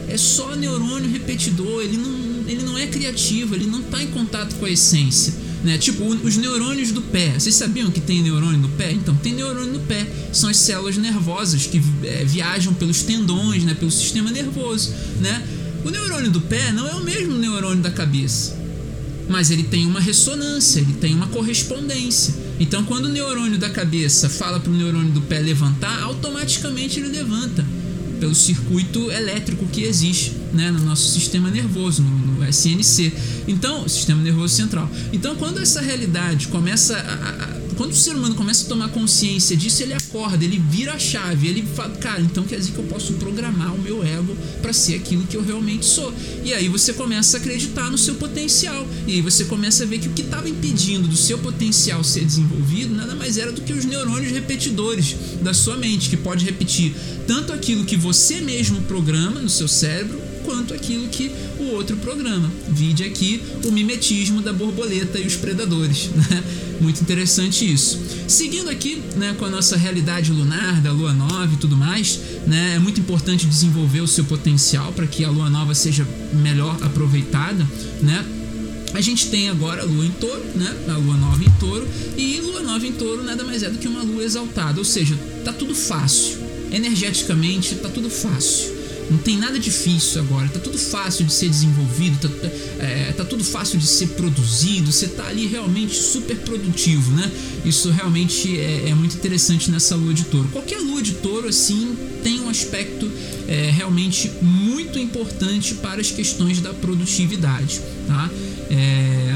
[0.07, 1.81] É só neurônio repetidor.
[1.81, 2.09] Ele não,
[2.47, 5.33] ele não é criativo, ele não está em contato com a essência.
[5.63, 5.77] Né?
[5.77, 7.39] Tipo, os neurônios do pé.
[7.39, 8.91] Vocês sabiam que tem neurônio no pé?
[8.91, 10.05] Então, tem neurônio no pé.
[10.33, 13.73] São as células nervosas que é, viajam pelos tendões, né?
[13.73, 14.93] pelo sistema nervoso.
[15.21, 15.41] Né?
[15.85, 18.61] O neurônio do pé não é o mesmo neurônio da cabeça.
[19.29, 22.35] Mas ele tem uma ressonância, ele tem uma correspondência.
[22.59, 27.07] Então, quando o neurônio da cabeça fala para o neurônio do pé levantar, automaticamente ele
[27.07, 27.65] levanta
[28.23, 33.11] pelo circuito elétrico que existe né, no nosso sistema nervoso, no, no SNC.
[33.49, 34.89] Então, sistema nervoso central.
[35.11, 39.55] Então, quando essa realidade começa a, a quando o ser humano começa a tomar consciência
[39.55, 42.85] disso, ele acorda, ele vira a chave, ele fala, cara, então quer dizer que eu
[42.85, 46.13] posso programar o meu ego para ser aquilo que eu realmente sou.
[46.43, 48.85] E aí você começa a acreditar no seu potencial.
[49.07, 52.25] E aí você começa a ver que o que estava impedindo do seu potencial ser
[52.25, 56.93] desenvolvido nada mais era do que os neurônios repetidores da sua mente, que pode repetir
[57.27, 61.31] tanto aquilo que você mesmo programa no seu cérebro, quanto aquilo que
[61.73, 62.51] outro programa.
[62.69, 66.09] Vide aqui o mimetismo da borboleta e os predadores.
[66.23, 66.43] Né?
[66.79, 67.99] Muito interessante isso.
[68.27, 72.75] Seguindo aqui né, com a nossa realidade lunar, da lua nova e tudo mais, né,
[72.75, 77.67] é muito importante desenvolver o seu potencial para que a lua nova seja melhor aproveitada.
[78.01, 78.25] Né?
[78.93, 80.71] A gente tem agora a lua em touro, né?
[80.87, 81.87] A lua nova em touro.
[82.15, 84.77] E lua nova em touro nada mais é do que uma lua exaltada.
[84.77, 86.37] Ou seja, tá tudo fácil.
[86.71, 88.72] Energeticamente, tá tudo fácil.
[89.09, 92.47] Não tem nada difícil agora, tá tudo fácil de ser desenvolvido, tá,
[92.79, 97.31] é, tá tudo fácil de ser produzido, você tá ali realmente super produtivo, né?
[97.65, 100.49] Isso realmente é, é muito interessante nessa lua de touro.
[100.49, 103.09] Qualquer lua de touro, assim, tem um aspecto
[103.47, 108.29] é, realmente muito importante para as questões da produtividade, tá?
[108.69, 109.35] É,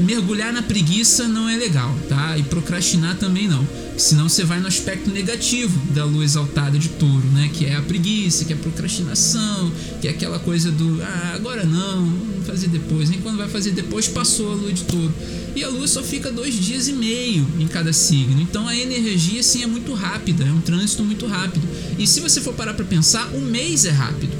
[0.00, 2.36] mergulhar na preguiça não é legal, tá?
[2.38, 3.66] E procrastinar também não
[3.96, 7.50] Senão você vai no aspecto negativo da lua exaltada de touro, né?
[7.52, 11.64] Que é a preguiça, que é a procrastinação, que é aquela coisa do ah, agora
[11.64, 13.08] não, vamos fazer depois.
[13.08, 15.12] Nem quando vai fazer depois passou a lua de touro.
[15.54, 18.40] E a lua só fica dois dias e meio em cada signo.
[18.42, 21.66] Então a energia assim é muito rápida, é um trânsito muito rápido.
[21.98, 24.36] E se você for parar para pensar, um mês é rápido.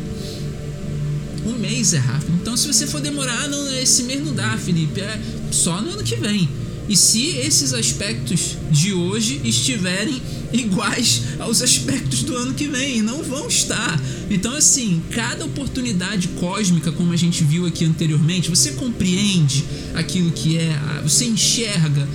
[1.47, 2.35] Um mês é rápido.
[2.43, 5.19] Então se você for demorar, ah, não, esse mês não dá, Felipe, é
[5.51, 6.49] só no ano que vem.
[6.89, 10.23] E se esses aspectos de hoje estiverem
[10.53, 14.01] iguais aos aspectos do ano que vem, não vão estar.
[14.31, 20.59] Então, assim, cada oportunidade cósmica, como a gente viu aqui anteriormente, você compreende aquilo que
[20.59, 22.07] é, você enxerga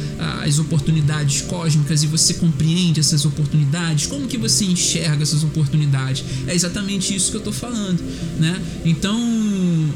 [0.44, 4.08] as oportunidades cósmicas e você compreende essas oportunidades.
[4.08, 6.24] Como que você enxerga essas oportunidades?
[6.48, 8.02] É exatamente isso que eu estou falando,
[8.40, 8.62] né?
[8.84, 9.20] Então,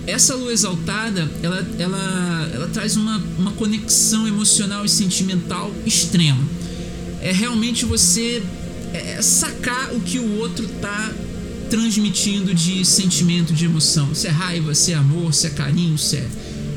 [0.08, 6.43] essa lua exaltada, ela, ela, ela traz uma, uma conexão emocional e sentimental extrema.
[7.22, 8.43] É realmente você
[8.93, 11.12] é, sacar o que o outro tá
[11.70, 14.14] transmitindo de sentimento, de emoção.
[14.14, 16.28] Se é raiva, se é amor, se é carinho, se é.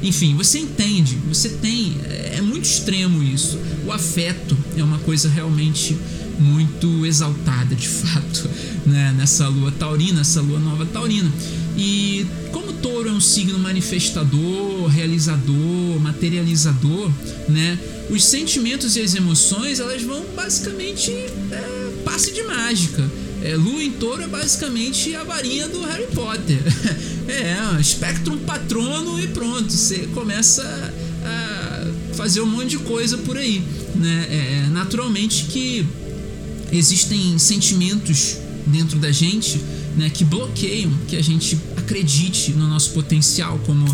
[0.03, 1.97] Enfim, você entende, você tem.
[2.05, 3.59] É, é muito extremo isso.
[3.87, 5.97] O afeto é uma coisa realmente
[6.39, 8.49] muito exaltada, de fato,
[8.87, 9.14] né?
[9.16, 11.31] nessa lua taurina, essa lua nova taurina.
[11.76, 17.11] E como touro é um signo manifestador, realizador, materializador,
[17.49, 17.79] né?
[18.11, 23.09] Os sentimentos e as emoções, elas vão basicamente é, passe de mágica.
[23.43, 26.59] É, Lua em touro é basicamente a varinha do Harry Potter.
[27.29, 29.72] é, Spectrum Patrono e pronto.
[29.72, 30.62] Você começa
[31.24, 33.62] a fazer um monte de coisa por aí.
[33.95, 34.26] Né?
[34.31, 35.87] É, naturalmente que
[36.72, 39.61] existem sentimentos dentro da gente
[39.97, 41.59] né, que bloqueiam que a gente
[41.89, 43.84] acredite no nosso potencial, como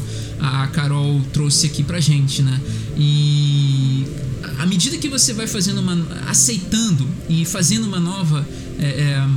[0.41, 2.61] a Carol trouxe aqui pra gente, né?
[2.99, 4.05] E
[4.59, 5.97] à medida que você vai fazendo uma.
[6.27, 8.47] aceitando e fazendo uma nova.
[8.79, 9.29] É, é,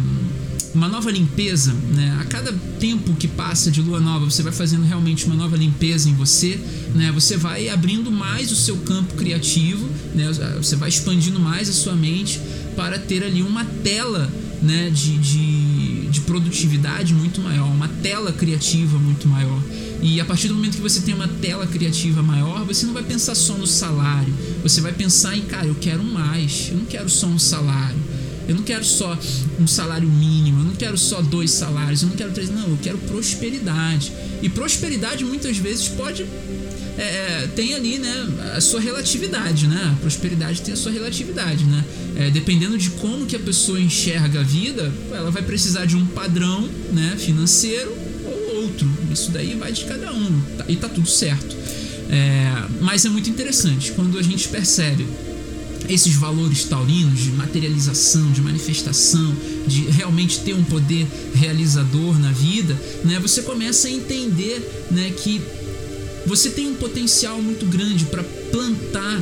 [0.74, 2.18] uma nova limpeza, né?
[2.22, 6.08] A cada tempo que passa de lua nova, você vai fazendo realmente uma nova limpeza
[6.10, 6.60] em você,
[6.94, 7.12] né?
[7.14, 10.30] Você vai abrindo mais o seu campo criativo, né?
[10.58, 12.40] Você vai expandindo mais a sua mente
[12.76, 14.32] para ter ali uma tela,
[14.62, 14.92] né?
[14.92, 15.67] De, de,
[16.10, 19.62] de produtividade muito maior, uma tela criativa muito maior.
[20.02, 23.04] E a partir do momento que você tem uma tela criativa maior, você não vai
[23.04, 27.10] pensar só no salário, você vai pensar em, cara, eu quero mais, eu não quero
[27.10, 28.07] só um salário
[28.48, 29.18] eu não quero só
[29.60, 32.50] um salário mínimo, eu não quero só dois salários, eu não quero três.
[32.50, 34.12] Não, eu quero prosperidade.
[34.42, 36.26] E prosperidade muitas vezes pode.
[36.98, 39.94] É, é, tem ali né, a sua relatividade, né?
[39.96, 41.86] A prosperidade tem a sua relatividade, né?
[42.16, 46.06] É, dependendo de como que a pessoa enxerga a vida, ela vai precisar de um
[46.08, 47.96] padrão né, financeiro
[48.26, 48.90] ou outro.
[49.12, 51.56] Isso daí vai de cada um tá, e tá tudo certo.
[52.10, 55.06] É, mas é muito interessante quando a gente percebe
[55.90, 59.34] esses valores taurinos de materialização, de manifestação,
[59.66, 65.42] de realmente ter um poder realizador na vida, né, você começa a entender né, que
[66.26, 69.22] você tem um potencial muito grande para plantar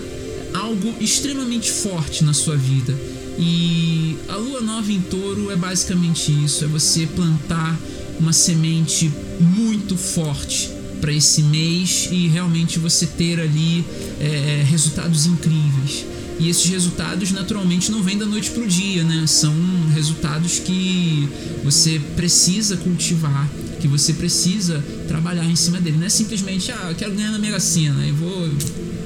[0.54, 2.98] algo extremamente forte na sua vida.
[3.38, 7.78] E a lua nova em touro é basicamente isso: é você plantar
[8.20, 13.86] uma semente muito forte para esse mês e realmente você ter ali
[14.20, 16.06] é, resultados incríveis.
[16.40, 19.26] E esses resultados naturalmente não vêm da noite pro dia, né?
[19.26, 19.54] São
[19.94, 21.30] resultados que
[21.64, 25.98] você precisa cultivar, que você precisa trabalhar em cima dele.
[25.98, 28.50] Não é simplesmente, ah, eu quero ganhar na Mega Sena e vou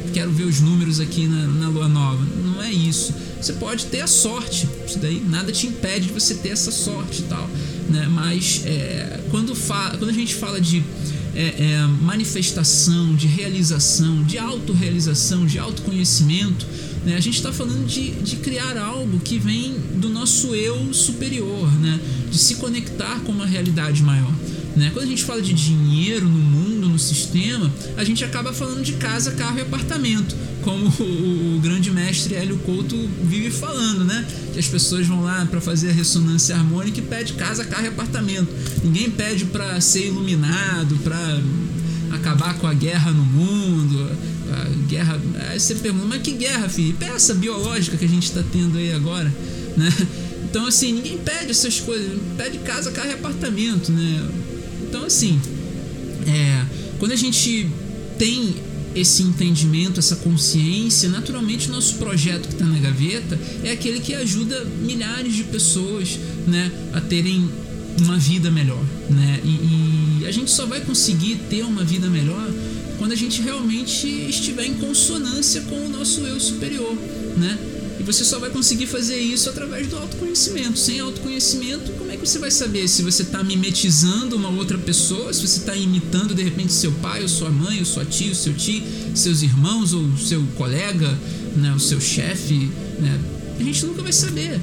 [0.09, 2.25] quero ver os números aqui na, na lua nova.
[2.43, 3.13] Não é isso.
[3.39, 7.21] Você pode ter a sorte, isso daí nada te impede de você ter essa sorte
[7.21, 7.49] e tal,
[7.89, 8.07] né?
[8.09, 10.83] Mas é, quando, fa quando a gente fala de
[11.35, 16.65] é, é, manifestação, de realização, de autorrealização, de autoconhecimento,
[17.05, 17.15] né?
[17.15, 21.99] A gente está falando de, de criar algo que vem do nosso eu superior, né?
[22.29, 24.33] de se conectar com uma realidade maior.
[24.75, 24.91] Né?
[24.93, 28.93] Quando a gente fala de dinheiro no mundo, no sistema, a gente acaba falando de
[28.93, 34.25] casa, carro e apartamento, como o, o grande mestre Hélio Couto vive falando, né?
[34.53, 37.87] Que as pessoas vão lá para fazer a ressonância harmônica e pede casa, carro e
[37.87, 38.47] apartamento.
[38.83, 41.41] Ninguém pede para ser iluminado, para
[42.11, 44.09] acabar com a guerra no mundo,
[44.51, 45.19] a guerra.
[45.49, 47.05] Aí você pergunta, mas que guerra, Felipe?
[47.05, 49.33] É essa biológica que a gente está tendo aí agora,
[49.77, 49.91] né?
[50.49, 54.27] Então, assim, ninguém pede essas coisas, pede casa, carro e apartamento, né?
[54.81, 55.39] Então, assim,
[56.25, 56.65] é,
[56.97, 57.69] quando a gente
[58.17, 58.55] tem
[58.95, 64.65] esse entendimento, essa consciência, naturalmente nosso projeto que está na gaveta é aquele que ajuda
[64.65, 67.47] milhares de pessoas né, a terem
[67.99, 68.83] uma vida melhor.
[69.09, 69.39] Né?
[69.43, 72.49] E, e a gente só vai conseguir ter uma vida melhor
[72.99, 76.93] quando a gente realmente estiver em consonância com o nosso eu superior,
[77.37, 77.57] né?
[77.97, 80.77] E você só vai conseguir fazer isso através do autoconhecimento.
[80.77, 85.33] Sem autoconhecimento, como é que você vai saber se você está mimetizando uma outra pessoa,
[85.33, 88.35] se você está imitando de repente seu pai, ou sua mãe, ou sua tia, ou
[88.35, 88.83] seu tio,
[89.15, 91.17] seus irmãos, ou seu colega,
[91.55, 92.69] né, o seu chefe,
[92.99, 93.19] né?
[93.59, 94.59] A gente nunca vai saber.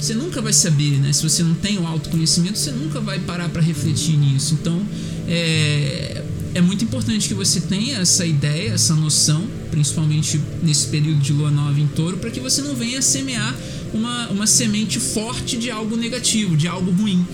[0.00, 1.12] Você nunca vai saber, né?
[1.12, 4.56] Se você não tem o autoconhecimento, você nunca vai parar para refletir nisso.
[4.60, 4.84] Então,
[5.28, 6.24] é,
[6.54, 11.50] é muito importante que você tenha essa ideia, essa noção, principalmente nesse período de lua
[11.50, 13.56] nova em touro, para que você não venha semear
[13.94, 17.24] uma, uma semente forte de algo negativo, de algo ruim.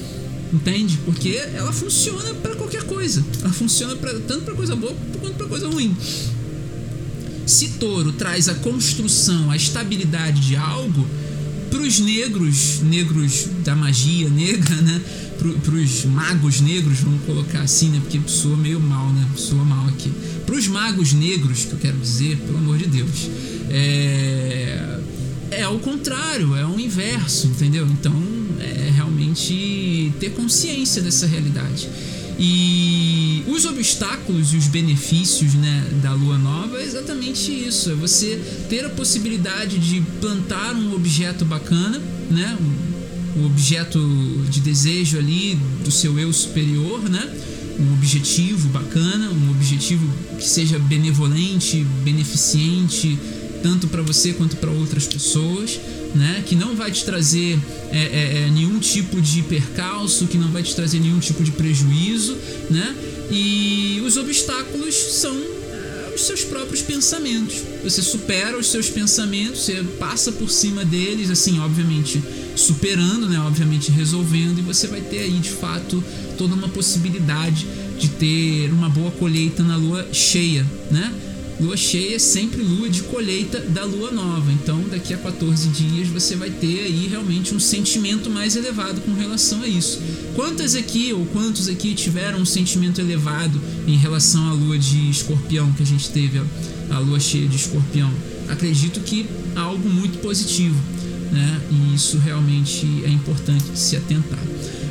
[0.53, 0.99] Entende?
[1.05, 3.25] Porque ela funciona para qualquer coisa.
[3.43, 5.97] Ela funciona pra, tanto para coisa boa quanto para coisa ruim.
[7.47, 11.07] Se touro traz a construção, a estabilidade de algo,
[11.81, 15.01] os negros, negros da magia negra, né?
[15.37, 18.01] para os magos negros, vamos colocar assim, né?
[18.01, 19.27] Porque soa meio mal, né?
[19.37, 20.11] Soa mal aqui.
[20.45, 23.29] Para os magos negros, que eu quero dizer, pelo amor de Deus,
[23.71, 25.01] é,
[25.51, 27.87] é o contrário, é o inverso, entendeu?
[27.87, 28.15] Então,
[28.61, 31.89] é realmente ter consciência dessa realidade.
[32.39, 38.41] E os obstáculos e os benefícios né, da lua nova é exatamente isso: é você
[38.69, 43.99] ter a possibilidade de plantar um objeto bacana, né, um, objeto
[44.51, 47.35] de desejo ali do seu eu superior, né,
[47.79, 50.07] um objetivo bacana, um objetivo
[50.39, 53.19] que seja benevolente, beneficente,
[53.67, 55.81] tanto para você quanto para outras pessoas
[56.17, 56.43] né?
[56.47, 57.59] Que não vai te trazer
[57.91, 61.53] é, é, é, nenhum tipo de percalço, que não vai te trazer nenhum tipo de
[61.53, 62.37] prejuízo,
[62.71, 62.97] né?
[63.31, 67.57] E os obstáculos são é, os seus próprios pensamentos.
[67.85, 72.23] Você supera os seus pensamentos, você passa por cima deles, assim, obviamente
[72.57, 73.39] superando, né?
[73.41, 76.03] Obviamente resolvendo, e você vai ter aí de fato
[76.39, 77.67] toda uma possibilidade
[77.99, 81.13] de ter uma boa colheita na lua cheia, né?
[81.61, 84.53] Lua cheia é sempre lua de colheita da lua nova.
[84.53, 89.13] Então, daqui a 14 dias você vai ter aí realmente um sentimento mais elevado com
[89.15, 90.01] relação a isso.
[90.35, 95.73] Quantas aqui ou quantos aqui tiveram um sentimento elevado em relação à lua de escorpião
[95.73, 96.43] que a gente teve,
[96.91, 98.13] a lua cheia de escorpião?
[98.49, 100.81] Acredito que algo muito positivo,
[101.33, 101.61] né?
[101.71, 104.39] E isso realmente é importante se atentar.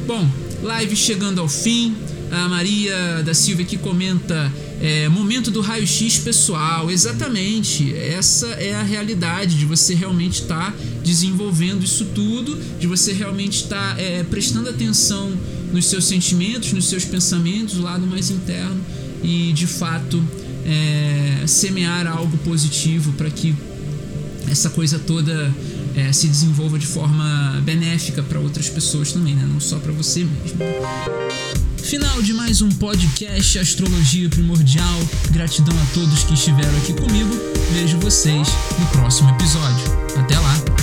[0.05, 0.29] Bom,
[0.63, 1.95] live chegando ao fim.
[2.31, 4.51] A Maria da Silva que comenta
[4.81, 7.95] é, momento do raio-x pessoal, exatamente.
[7.95, 13.63] Essa é a realidade de você realmente estar tá desenvolvendo isso tudo, de você realmente
[13.63, 15.31] estar tá, é, prestando atenção
[15.71, 18.79] nos seus sentimentos, nos seus pensamentos, o lado mais interno
[19.23, 20.23] e de fato
[20.65, 23.55] é, semear algo positivo para que
[24.49, 25.53] essa coisa toda
[25.95, 29.47] é, se desenvolva de forma benéfica para outras pessoas também, né?
[29.51, 31.44] não só para você mesmo.
[31.85, 34.99] Final de mais um podcast Astrologia Primordial.
[35.29, 37.29] Gratidão a todos que estiveram aqui comigo.
[37.73, 38.47] Vejo vocês
[38.79, 39.85] no próximo episódio.
[40.17, 40.74] Até lá!